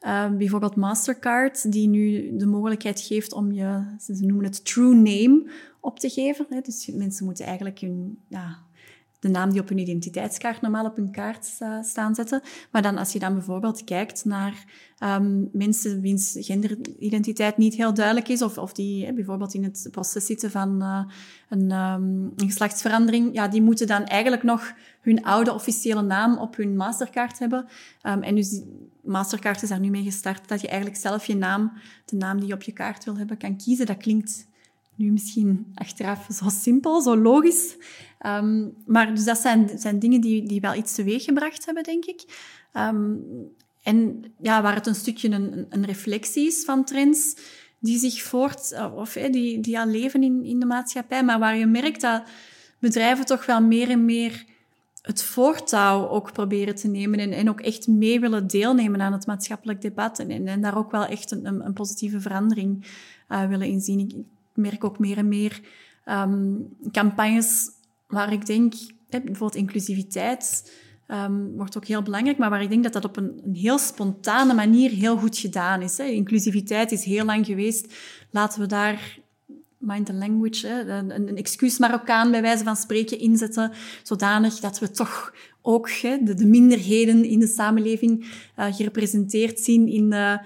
Um, 0.08 0.38
bijvoorbeeld 0.38 0.76
Mastercard, 0.76 1.72
die 1.72 1.88
nu 1.88 2.38
de 2.38 2.46
mogelijkheid 2.46 3.02
geeft 3.02 3.34
om 3.34 3.52
je, 3.52 3.96
ze 4.00 4.26
noemen 4.26 4.46
het 4.46 4.66
true 4.66 4.96
name, 4.96 5.52
op 5.80 6.00
te 6.00 6.10
geven. 6.10 6.46
Dus 6.64 6.90
mensen 6.94 7.26
moeten 7.26 7.46
eigenlijk 7.46 7.80
hun, 7.80 8.20
ja, 8.28 8.58
de 9.20 9.30
naam 9.30 9.52
die 9.52 9.62
op 9.62 9.70
hun 9.70 9.78
identiteitskaart 9.78 10.62
normaal 10.62 10.86
op 10.86 10.96
hun 10.96 11.12
kaart 11.12 11.46
staan 11.82 12.16
zetten. 12.16 12.42
Maar 12.72 12.82
dan 12.82 12.98
als 12.98 13.14
je 13.14 13.20
dan 13.20 13.34
bijvoorbeeld 13.34 13.84
kijkt 13.84 14.26
naar 14.26 14.66
um, 15.04 15.50
mensen 15.52 16.02
wiens 16.02 16.36
genderidentiteit 16.40 17.58
niet 17.58 17.76
heel 17.76 17.94
duidelijk 17.94 18.28
is, 18.28 18.42
of, 18.42 18.58
of 18.58 18.74
die 18.74 19.14
bijvoorbeeld 19.14 19.54
in 19.54 19.64
het 19.64 19.88
proces 19.92 20.26
zitten 20.26 20.52
van 20.52 20.82
uh, 20.82 21.04
een, 21.50 21.72
um, 21.72 22.32
een, 22.36 22.48
geslachtsverandering, 22.48 23.34
ja, 23.34 23.48
die 23.48 23.62
moeten 23.62 23.88
dan 23.88 24.06
eigenlijk 24.06 24.44
nog 24.44 24.74
hun 25.02 25.24
oude 25.24 25.54
officiële 25.54 26.02
naam 26.02 26.38
op 26.38 26.56
hun 26.56 26.76
masterkaart 26.76 27.40
hebben. 27.40 27.66
Um, 28.04 28.24
en 28.24 28.36
dus 28.36 28.62
Mastercard 29.08 29.62
is 29.62 29.70
daar 29.70 29.80
nu 29.80 29.90
mee 29.90 30.04
gestart, 30.04 30.48
dat 30.48 30.62
je 30.62 30.68
eigenlijk 30.68 31.00
zelf 31.00 31.26
je 31.26 31.36
naam, 31.36 31.72
de 32.06 32.16
naam 32.16 32.38
die 32.38 32.48
je 32.48 32.54
op 32.54 32.62
je 32.62 32.72
kaart 32.72 33.04
wil 33.04 33.18
hebben, 33.18 33.38
kan 33.38 33.58
kiezen. 33.58 33.86
Dat 33.86 33.98
klinkt 33.98 34.48
nu 34.98 35.12
misschien 35.12 35.66
achteraf 35.76 36.28
zo 36.32 36.50
simpel, 36.50 37.02
zo 37.02 37.18
logisch. 37.18 37.76
Um, 38.26 38.74
maar 38.86 39.16
dus 39.16 39.24
dat 39.24 39.38
zijn, 39.38 39.70
zijn 39.76 40.00
dingen 40.00 40.22
die, 40.22 40.48
die 40.48 40.62
wel 40.62 40.74
iets 40.74 40.96
teweeggebracht 40.96 41.66
hebben, 41.66 41.84
denk 41.84 42.06
ik. 42.06 42.24
Um, 42.74 43.24
en 43.84 44.24
ja, 44.42 44.62
waar 44.62 44.76
het 44.76 44.88
een 44.88 44.96
stukje 44.96 45.30
een, 45.30 45.66
een 45.70 45.86
reflectie 45.86 46.48
is 46.48 46.64
van 46.66 46.84
trends 46.84 47.36
die 47.80 47.98
zich 47.98 48.22
voort, 48.22 48.76
of 48.96 49.14
die, 49.14 49.60
die 49.60 49.80
al 49.80 49.88
leven 49.88 50.24
in, 50.24 50.44
in 50.44 50.60
de 50.60 50.66
maatschappij, 50.66 51.24
maar 51.24 51.40
waar 51.40 51.58
je 51.58 51.66
merkt 51.66 52.02
dat 52.02 52.24
bedrijven 52.80 53.26
toch 53.26 53.46
wel 53.46 53.62
meer 53.62 53.90
en 53.90 54.06
meer 54.06 54.46
het 55.02 55.24
voortouw 55.24 56.08
ook 56.08 56.34
proberen 56.34 56.76
te 56.76 56.88
nemen 56.88 57.20
en, 57.20 57.32
en 57.32 57.50
ook 57.50 57.62
echt 57.62 57.88
mee 57.88 58.20
willen 58.20 58.48
deelnemen 58.48 59.02
aan 59.02 59.14
het 59.14 59.28
maatschappelijk 59.28 59.82
debat 59.82 60.20
en, 60.20 60.48
en, 60.48 60.62
daar 60.62 60.78
ook 60.78 60.92
wel 60.92 61.06
echt 61.06 61.32
een, 61.32 61.46
een, 61.46 61.74
positieve 61.74 62.22
verandering 62.22 62.86
uh, 63.30 63.48
willen 63.48 63.68
inzien. 63.68 64.28
Merk 64.58 64.84
ook 64.84 65.00
meer 65.00 65.18
en 65.18 65.28
meer 65.28 65.62
um, 66.06 66.68
campagnes 66.92 67.70
waar 68.08 68.34
ik 68.34 68.46
denk, 68.46 68.74
bijvoorbeeld 69.10 69.56
inclusiviteit 69.56 70.72
um, 71.08 71.56
wordt 71.56 71.78
ook 71.78 71.86
heel 71.86 72.02
belangrijk, 72.02 72.38
maar 72.38 72.50
waar 72.50 72.62
ik 72.62 72.70
denk 72.70 72.84
dat 72.84 72.94
dat 72.94 73.06
op 73.06 73.18
een, 73.18 73.42
een 73.44 73.56
heel 73.56 73.78
spontane 73.78 74.54
manier 74.54 74.90
heel 74.90 75.18
goed 75.18 75.38
gedaan 75.38 75.82
is. 75.82 75.98
Hè. 75.98 76.04
Inclusiviteit 76.04 76.92
is 76.92 77.04
heel 77.04 77.26
lang 77.26 77.46
geweest. 77.46 77.94
Laten 78.32 78.62
we 78.62 78.66
daar 78.66 79.20
mind 79.78 80.06
the 80.06 80.14
language, 80.14 80.68
hè, 80.68 80.82
een, 80.88 81.38
excuus 81.38 81.78
Marokkaan 81.78 82.32
bij 82.32 82.42
wijze 82.42 82.64
van 82.64 82.76
spreken 82.76 83.20
inzetten, 83.20 83.72
zodanig 84.04 84.60
dat 84.60 84.80
we 84.80 84.92
toch 84.92 85.34
ook 85.62 85.90
hè, 85.90 86.18
de, 86.24 86.34
de, 86.34 86.46
minderheden 86.46 87.26
in 87.26 87.40
de 87.40 87.48
samenleving 87.48 88.26
uh, 88.60 88.76
gerepresenteerd 88.76 89.60
zien 89.60 89.88
in 89.88 90.10
de, 90.10 90.40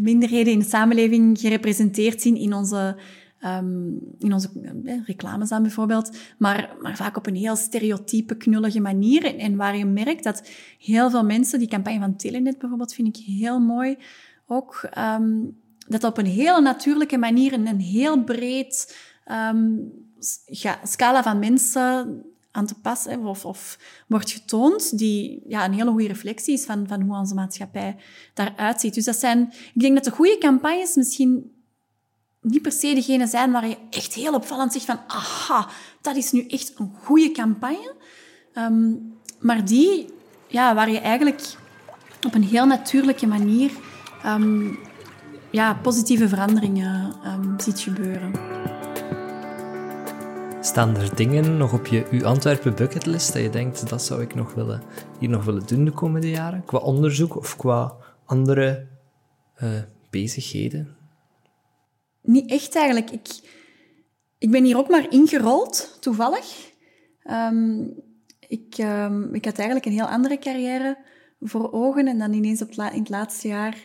minderheden 0.00 0.52
in 0.52 0.58
de 0.58 0.64
samenleving 0.64 1.38
gerepresenteerd 1.38 2.20
zien 2.20 2.36
in 2.36 2.54
onze 2.54 2.96
Um, 3.46 4.00
in 4.18 4.32
onze 4.32 4.50
eh, 4.84 5.06
reclames 5.06 5.48
bijvoorbeeld, 5.48 6.16
maar, 6.38 6.76
maar 6.80 6.96
vaak 6.96 7.16
op 7.16 7.26
een 7.26 7.34
heel 7.34 7.56
stereotype, 7.56 8.36
knullige 8.36 8.80
manier. 8.80 9.38
En, 9.38 9.56
waar 9.56 9.76
je 9.76 9.84
merkt 9.84 10.24
dat 10.24 10.48
heel 10.78 11.10
veel 11.10 11.24
mensen, 11.24 11.58
die 11.58 11.68
campagne 11.68 11.98
van 11.98 12.16
Telenet 12.16 12.58
bijvoorbeeld, 12.58 12.94
vind 12.94 13.16
ik 13.16 13.24
heel 13.24 13.60
mooi, 13.60 13.96
ook 14.46 14.88
um, 14.98 15.56
dat 15.88 16.04
op 16.04 16.18
een 16.18 16.26
hele 16.26 16.60
natuurlijke 16.60 17.18
manier 17.18 17.52
een, 17.52 17.80
heel 17.80 18.24
breed 18.24 18.96
um, 19.54 19.92
scala 20.82 21.22
van 21.22 21.38
mensen 21.38 22.24
aan 22.54 22.66
te 22.66 22.74
passen 22.74 23.26
of, 23.26 23.44
of 23.44 23.78
wordt 24.06 24.30
getoond, 24.30 24.98
die 24.98 25.42
ja, 25.46 25.64
een 25.64 25.72
hele 25.72 25.90
goede 25.90 26.06
reflectie 26.06 26.54
is 26.54 26.64
van, 26.64 26.86
van 26.88 27.00
hoe 27.00 27.16
onze 27.16 27.34
maatschappij 27.34 27.96
daaruit 28.34 28.80
ziet. 28.80 28.94
Dus 28.94 29.04
dat 29.04 29.16
zijn, 29.16 29.52
ik 29.74 29.80
denk 29.80 29.94
dat 29.94 30.04
de 30.04 30.10
goede 30.10 30.38
campagnes 30.38 30.94
misschien 30.94 31.52
niet 32.40 32.62
per 32.62 32.72
se 32.72 32.94
degene 32.94 33.26
zijn 33.26 33.52
waar 33.52 33.68
je 33.68 33.76
echt 33.90 34.14
heel 34.14 34.34
opvallend 34.34 34.72
zegt 34.72 34.84
van 34.84 35.00
aha, 35.06 35.68
dat 36.00 36.16
is 36.16 36.32
nu 36.32 36.46
echt 36.46 36.72
een 36.76 36.92
goede 37.02 37.30
campagne. 37.30 37.94
Um, 38.54 39.12
maar 39.40 39.64
die, 39.64 40.06
ja, 40.46 40.74
waar 40.74 40.90
je 40.90 41.00
eigenlijk 41.00 41.42
op 42.26 42.34
een 42.34 42.44
heel 42.44 42.66
natuurlijke 42.66 43.26
manier 43.26 43.70
um, 44.26 44.78
ja, 45.50 45.74
positieve 45.74 46.28
veranderingen 46.28 47.14
um, 47.26 47.60
ziet 47.60 47.80
gebeuren. 47.80 48.32
Staan 50.64 50.96
er 50.96 51.16
dingen 51.16 51.56
nog 51.56 51.72
op 51.72 51.86
je 51.86 52.06
uw 52.10 52.24
Antwerpen 52.24 52.74
bucketlist 52.74 53.32
dat 53.32 53.42
je 53.42 53.50
denkt 53.50 53.88
dat 53.88 54.02
zou 54.02 54.22
ik 54.22 54.34
nog 54.34 54.54
willen, 54.54 54.82
hier 55.18 55.28
nog 55.28 55.44
willen 55.44 55.66
doen 55.66 55.84
de 55.84 55.90
komende 55.90 56.30
jaren? 56.30 56.64
Qua 56.64 56.78
onderzoek 56.78 57.36
of 57.36 57.56
qua 57.56 57.96
andere 58.24 58.86
uh, 59.62 59.82
bezigheden? 60.10 60.96
Niet 62.22 62.50
echt 62.50 62.74
eigenlijk. 62.74 63.10
Ik, 63.10 63.28
ik 64.38 64.50
ben 64.50 64.64
hier 64.64 64.76
ook 64.76 64.88
maar 64.88 65.10
ingerold, 65.10 65.96
toevallig. 66.00 66.72
Um, 67.30 67.94
ik, 68.48 68.78
um, 68.78 69.34
ik 69.34 69.44
had 69.44 69.56
eigenlijk 69.56 69.86
een 69.86 69.92
heel 69.92 70.08
andere 70.08 70.38
carrière 70.38 70.98
voor 71.40 71.72
ogen 71.72 72.06
en 72.06 72.18
dan 72.18 72.32
ineens 72.32 72.62
op 72.62 72.70
in 72.70 73.00
het 73.00 73.08
laatste 73.08 73.48
jaar 73.48 73.76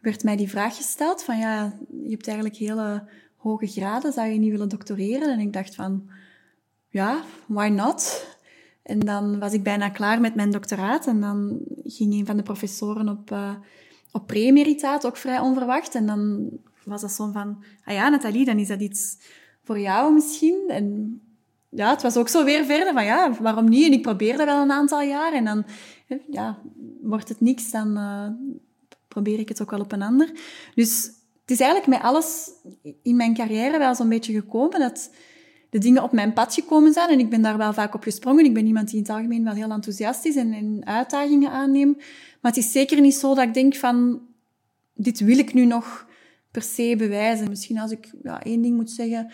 werd 0.00 0.24
mij 0.24 0.36
die 0.36 0.50
vraag 0.50 0.76
gesteld 0.76 1.22
van 1.22 1.38
ja, 1.38 1.78
je 2.04 2.10
hebt 2.10 2.26
eigenlijk 2.26 2.56
hele 2.56 3.08
hoge 3.42 3.66
graden, 3.66 4.12
zou 4.12 4.28
je 4.28 4.38
niet 4.38 4.50
willen 4.50 4.68
doctoreren? 4.68 5.32
En 5.32 5.38
ik 5.38 5.52
dacht 5.52 5.74
van, 5.74 6.08
ja, 6.88 7.22
why 7.46 7.68
not? 7.68 8.26
En 8.82 8.98
dan 8.98 9.38
was 9.38 9.52
ik 9.52 9.62
bijna 9.62 9.88
klaar 9.88 10.20
met 10.20 10.34
mijn 10.34 10.50
doctoraat 10.50 11.06
en 11.06 11.20
dan 11.20 11.58
ging 11.84 12.12
een 12.12 12.26
van 12.26 12.36
de 12.36 12.42
professoren 12.42 13.08
op, 13.08 13.30
uh, 13.30 13.54
op 14.12 14.26
pre-emeritaat, 14.26 15.06
ook 15.06 15.16
vrij 15.16 15.38
onverwacht. 15.38 15.94
En 15.94 16.06
dan 16.06 16.48
was 16.84 17.00
dat 17.00 17.12
zo 17.12 17.30
van, 17.32 17.64
ah 17.84 17.94
ja, 17.94 18.08
Nathalie, 18.08 18.44
dan 18.44 18.58
is 18.58 18.68
dat 18.68 18.80
iets 18.80 19.18
voor 19.64 19.78
jou 19.78 20.12
misschien. 20.12 20.64
En 20.68 21.20
ja, 21.68 21.90
het 21.90 22.02
was 22.02 22.16
ook 22.16 22.28
zo 22.28 22.44
weer 22.44 22.64
verder 22.64 22.92
van, 22.92 23.04
ja, 23.04 23.32
waarom 23.40 23.68
niet? 23.68 23.86
En 23.86 23.92
ik 23.92 24.02
probeerde 24.02 24.44
wel 24.44 24.62
een 24.62 24.72
aantal 24.72 25.00
jaar 25.00 25.32
en 25.32 25.44
dan, 25.44 25.64
ja, 26.30 26.58
wordt 27.02 27.28
het 27.28 27.40
niks, 27.40 27.70
dan 27.70 27.98
uh, 27.98 28.28
probeer 29.08 29.38
ik 29.38 29.48
het 29.48 29.62
ook 29.62 29.70
wel 29.70 29.80
op 29.80 29.92
een 29.92 30.02
ander. 30.02 30.32
Dus 30.74 31.10
het 31.42 31.50
is 31.50 31.60
eigenlijk 31.60 31.90
met 31.90 32.02
alles 32.02 32.50
in 33.02 33.16
mijn 33.16 33.34
carrière 33.34 33.78
wel 33.78 33.94
zo'n 33.94 34.08
beetje 34.08 34.32
gekomen 34.32 34.80
dat 34.80 35.10
de 35.70 35.78
dingen 35.78 36.02
op 36.02 36.12
mijn 36.12 36.32
pad 36.32 36.54
gekomen 36.54 36.92
zijn. 36.92 37.08
En 37.08 37.18
ik 37.18 37.30
ben 37.30 37.42
daar 37.42 37.56
wel 37.56 37.72
vaak 37.72 37.94
op 37.94 38.02
gesprongen. 38.02 38.44
Ik 38.44 38.54
ben 38.54 38.66
iemand 38.66 38.86
die 38.86 38.96
in 38.96 39.02
het 39.02 39.12
algemeen 39.12 39.44
wel 39.44 39.54
heel 39.54 39.70
enthousiast 39.70 40.24
is 40.24 40.36
en, 40.36 40.52
en 40.52 40.86
uitdagingen 40.86 41.50
aanneemt. 41.50 41.96
Maar 42.40 42.52
het 42.52 42.56
is 42.56 42.72
zeker 42.72 43.00
niet 43.00 43.14
zo 43.14 43.34
dat 43.34 43.44
ik 43.44 43.54
denk 43.54 43.74
van, 43.74 44.20
dit 44.94 45.20
wil 45.20 45.38
ik 45.38 45.54
nu 45.54 45.64
nog 45.64 46.06
per 46.50 46.62
se 46.62 46.94
bewijzen. 46.98 47.48
Misschien 47.48 47.78
als 47.78 47.90
ik 47.90 48.12
ja, 48.22 48.42
één 48.42 48.62
ding 48.62 48.76
moet 48.76 48.90
zeggen, 48.90 49.32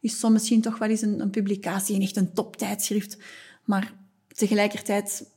is 0.00 0.18
soms 0.18 0.32
misschien 0.32 0.60
toch 0.60 0.78
wel 0.78 0.88
eens 0.88 1.02
een, 1.02 1.20
een 1.20 1.30
publicatie 1.30 1.94
in 1.94 2.02
echt 2.02 2.16
een 2.16 2.32
toptijdschrift. 2.32 3.18
Maar 3.64 3.94
tegelijkertijd 4.28 5.30